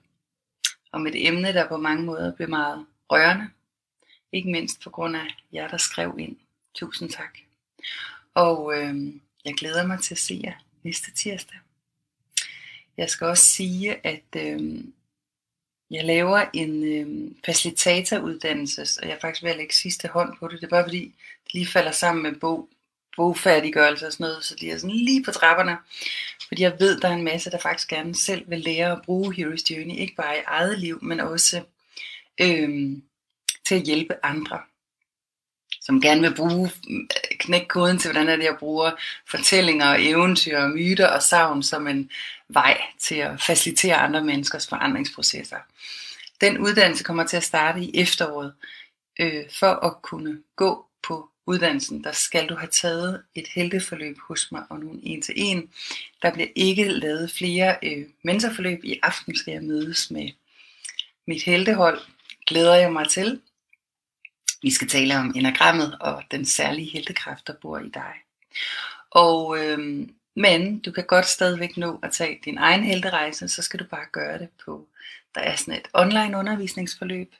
Om 0.92 1.08
et 1.08 1.28
emne, 1.28 1.54
der 1.54 1.68
på 1.68 1.78
mange 1.78 2.04
måder 2.04 2.36
blev 2.36 2.50
meget 2.50 2.86
rørende. 3.12 3.50
Ikke 4.34 4.52
mindst 4.52 4.82
på 4.82 4.90
grund 4.90 5.16
af 5.16 5.28
jer, 5.54 5.68
der 5.68 5.78
skrev 5.78 6.16
ind. 6.20 6.38
Tusind 6.76 7.10
tak. 7.10 7.38
Og 8.34 8.74
øh, 8.78 8.96
jeg 9.46 9.54
glæder 9.54 9.88
mig 9.88 10.00
til 10.00 10.14
at 10.14 10.20
se 10.20 10.42
jer 10.44 10.54
næste 10.84 11.12
tirsdag. 11.12 11.60
Jeg 12.98 13.10
skal 13.10 13.28
også 13.28 13.44
sige, 13.44 14.08
at 14.08 14.24
øh, 14.36 14.84
jeg 15.92 16.06
laver 16.06 16.46
en 16.54 16.84
øh, 16.84 17.32
facilitatoruddannelse, 17.46 18.82
og 19.02 19.08
jeg 19.08 19.16
er 19.16 19.20
faktisk 19.20 19.44
ved 19.44 19.52
at 19.52 19.58
lægge 19.58 19.74
sidste 19.76 20.08
hånd 20.08 20.38
på 20.38 20.48
det. 20.48 20.62
Det 20.62 20.68
er 20.68 20.70
bare 20.70 20.86
fordi, 20.86 21.16
det 21.44 21.54
lige 21.54 21.68
falder 21.68 21.92
sammen 21.92 22.24
med 22.24 22.40
bog, 22.40 22.70
bogfærdiggørelse 23.16 24.08
og 24.08 24.14
sådan 24.14 24.24
noget, 24.24 24.46
så 24.46 24.56
de 24.56 24.72
er 24.72 24.78
sådan 24.78 24.96
lige 24.96 25.24
på 25.24 25.32
trapperne. 25.32 25.78
Fordi 26.48 26.62
jeg 26.62 26.80
ved, 26.80 27.00
der 27.00 27.08
er 27.08 27.14
en 27.14 27.24
masse, 27.24 27.52
der 27.52 27.58
faktisk 27.58 27.90
gerne 27.90 28.16
selv 28.16 28.50
vil 28.50 28.60
lære 28.60 28.92
at 28.92 29.02
bruge 29.02 29.36
Hero's 29.36 29.64
Journey, 29.70 29.96
ikke 29.96 30.16
bare 30.16 30.38
i 30.38 30.42
eget 30.48 30.80
liv, 30.80 31.04
men 31.04 31.20
også 31.20 31.64
øh, 32.42 32.98
til 33.66 33.76
at 33.76 33.82
hjælpe 33.82 34.16
andre 34.24 34.60
som 35.84 36.02
gerne 36.02 36.22
vil 36.22 36.36
bruge, 36.36 36.72
mm, 36.90 37.08
knække 37.40 37.68
koden 37.68 38.00
til, 38.00 38.12
hvordan 38.12 38.30
er 38.30 38.36
det, 38.36 38.44
jeg 38.44 38.58
bruger 38.60 38.92
fortællinger, 39.30 39.96
eventyr, 40.00 40.68
myter 40.68 41.08
og 41.08 41.24
savn 41.24 41.64
som 41.64 41.88
en 41.88 42.12
vej 42.50 42.82
til 43.00 43.16
at 43.16 43.42
facilitere 43.42 43.96
andre 43.96 44.24
menneskers 44.24 44.68
forandringsprocesser. 44.68 45.58
Den 46.42 46.58
uddannelse 46.58 47.04
kommer 47.04 47.24
til 47.24 47.38
at 47.38 47.44
starte 47.44 47.80
i 47.80 48.02
efteråret. 48.02 48.54
Øh, 49.20 49.44
for 49.60 49.68
at 49.68 50.02
kunne 50.02 50.40
gå 50.56 50.86
på 51.04 51.30
uddannelsen, 51.46 52.04
der 52.04 52.12
skal 52.12 52.48
du 52.48 52.56
have 52.56 52.70
taget 52.70 53.24
et 53.36 53.48
helteforløb 53.56 54.18
hos 54.28 54.52
mig 54.52 54.64
og 54.70 54.80
nogle 54.80 55.00
en 55.04 55.22
til 55.22 55.34
en. 55.38 55.70
Der 56.22 56.32
bliver 56.32 56.50
ikke 56.56 56.88
lavet 56.88 57.32
flere 57.32 57.76
øh, 57.84 58.06
mentorforløb. 58.24 58.84
I 58.84 59.00
aften 59.04 59.36
skal 59.36 59.52
jeg 59.52 59.64
mødes 59.64 60.12
med 60.12 60.30
mit 61.28 61.44
heltehold. 61.44 62.02
Glæder 62.48 62.76
jeg 62.76 62.94
mig 62.94 63.10
til. 63.10 63.42
Vi 64.64 64.72
skal 64.72 64.88
tale 64.88 65.18
om 65.18 65.34
enagrammet 65.36 65.98
og 66.00 66.24
den 66.32 66.46
særlige 66.46 66.90
heltekraft, 66.90 67.48
der 67.48 67.54
bor 67.62 67.80
i 67.80 67.90
dig. 67.90 68.14
Og, 69.12 69.58
øh, 69.60 70.08
men 70.36 70.80
du 70.80 70.92
kan 70.92 71.06
godt 71.08 71.26
stadigvæk 71.26 71.78
nå 71.78 72.00
at 72.04 72.12
tage 72.12 72.40
din 72.46 72.58
egen 72.58 72.84
helterejse, 72.84 73.48
så 73.48 73.62
skal 73.62 73.80
du 73.80 73.86
bare 73.86 74.06
gøre 74.12 74.40
det 74.40 74.50
på, 74.66 74.88
der 75.36 75.42
er 75.42 75.56
sådan 75.56 75.74
et 75.74 75.88
online 75.94 76.38
undervisningsforløb, 76.38 77.34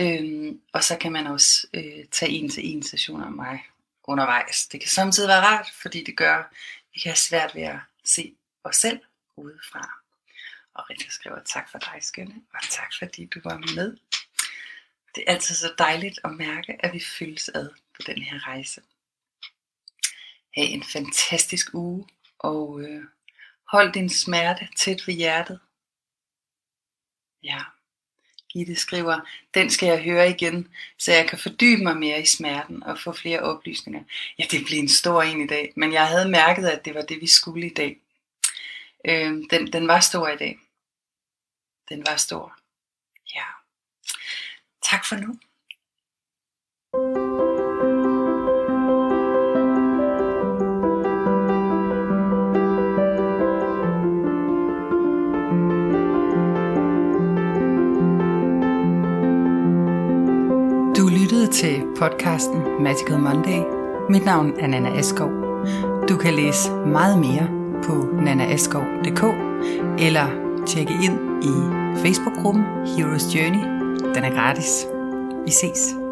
Øhm, 0.00 0.60
og 0.72 0.84
så 0.84 0.96
kan 0.98 1.12
man 1.12 1.26
også 1.26 1.66
øh, 1.74 2.04
tage 2.10 2.32
en 2.32 2.50
til 2.50 2.66
en 2.66 2.82
sessioner 2.82 3.26
af 3.26 3.32
mig 3.32 3.64
undervejs. 4.04 4.66
Det 4.66 4.80
kan 4.80 4.90
samtidig 4.90 5.28
være 5.28 5.40
rart, 5.40 5.66
fordi 5.82 6.04
det 6.04 6.16
gør, 6.16 6.34
at 6.34 6.46
vi 6.94 7.00
kan 7.00 7.10
have 7.10 7.16
svært 7.16 7.54
ved 7.54 7.62
at 7.62 7.78
se 8.04 8.34
os 8.64 8.76
selv 8.76 9.00
udefra. 9.36 9.90
Og 10.74 10.90
rigtig 10.90 11.12
skriver 11.12 11.38
tak 11.44 11.70
for 11.70 11.78
dig, 11.78 11.98
skønne, 12.00 12.34
og 12.54 12.60
tak 12.70 12.92
fordi 12.98 13.24
du 13.24 13.40
var 13.44 13.74
med. 13.74 13.96
Det 15.14 15.24
er 15.26 15.32
altid 15.32 15.54
så 15.54 15.74
dejligt 15.78 16.18
at 16.24 16.30
mærke, 16.30 16.76
at 16.84 16.92
vi 16.92 17.00
fyldes 17.00 17.48
ad 17.48 17.70
på 17.94 18.02
den 18.06 18.22
her 18.22 18.46
rejse. 18.46 18.80
Ha' 20.56 20.62
en 20.62 20.82
fantastisk 20.82 21.74
uge, 21.74 22.08
og 22.38 22.80
øh, 22.80 23.04
hold 23.68 23.92
din 23.92 24.10
smerte 24.10 24.68
tæt 24.76 25.06
ved 25.06 25.14
hjertet. 25.14 25.60
Ja, 27.42 27.62
Gitte 28.54 28.76
skriver, 28.76 29.20
den 29.54 29.70
skal 29.70 29.86
jeg 29.86 30.04
høre 30.04 30.30
igen, 30.30 30.68
så 30.98 31.12
jeg 31.12 31.28
kan 31.28 31.38
fordybe 31.38 31.82
mig 31.82 31.96
mere 31.96 32.22
i 32.22 32.26
smerten 32.26 32.82
og 32.82 32.98
få 32.98 33.12
flere 33.12 33.40
oplysninger. 33.40 34.04
Ja, 34.38 34.44
det 34.50 34.64
bliver 34.64 34.82
en 34.82 34.88
stor 34.88 35.22
en 35.22 35.40
i 35.40 35.46
dag, 35.46 35.72
men 35.76 35.92
jeg 35.92 36.08
havde 36.08 36.28
mærket, 36.30 36.66
at 36.66 36.84
det 36.84 36.94
var 36.94 37.02
det, 37.02 37.20
vi 37.20 37.26
skulle 37.26 37.66
i 37.66 37.74
dag. 37.74 38.00
Øh, 39.04 39.32
den, 39.50 39.72
den 39.72 39.88
var 39.88 40.00
stor 40.00 40.28
i 40.28 40.36
dag. 40.36 40.58
Den 41.88 42.06
var 42.06 42.16
stor. 42.16 42.58
Tak 44.90 45.04
for 45.04 45.16
nu. 45.16 45.28
Du 60.96 61.08
lyttede 61.08 61.52
til 61.52 61.82
podcasten 61.98 62.82
Magical 62.82 63.18
Monday. 63.18 63.60
Mit 64.10 64.24
navn 64.24 64.52
er 64.60 64.66
Nana 64.66 64.98
Eskov. 64.98 65.30
Du 66.08 66.16
kan 66.16 66.34
læse 66.34 66.70
meget 66.72 67.18
mere 67.18 67.48
på 67.84 68.08
nanaeskov.dk 68.22 69.22
eller 69.98 70.26
tjekke 70.66 70.92
ind 71.02 71.44
i 71.44 71.54
Facebook-gruppen 72.02 72.64
Heroes 72.96 73.34
Journey 73.34 73.73
den 74.14 74.24
er 74.24 74.30
gratis. 74.30 74.86
Vi 75.44 75.50
ses. 75.50 76.03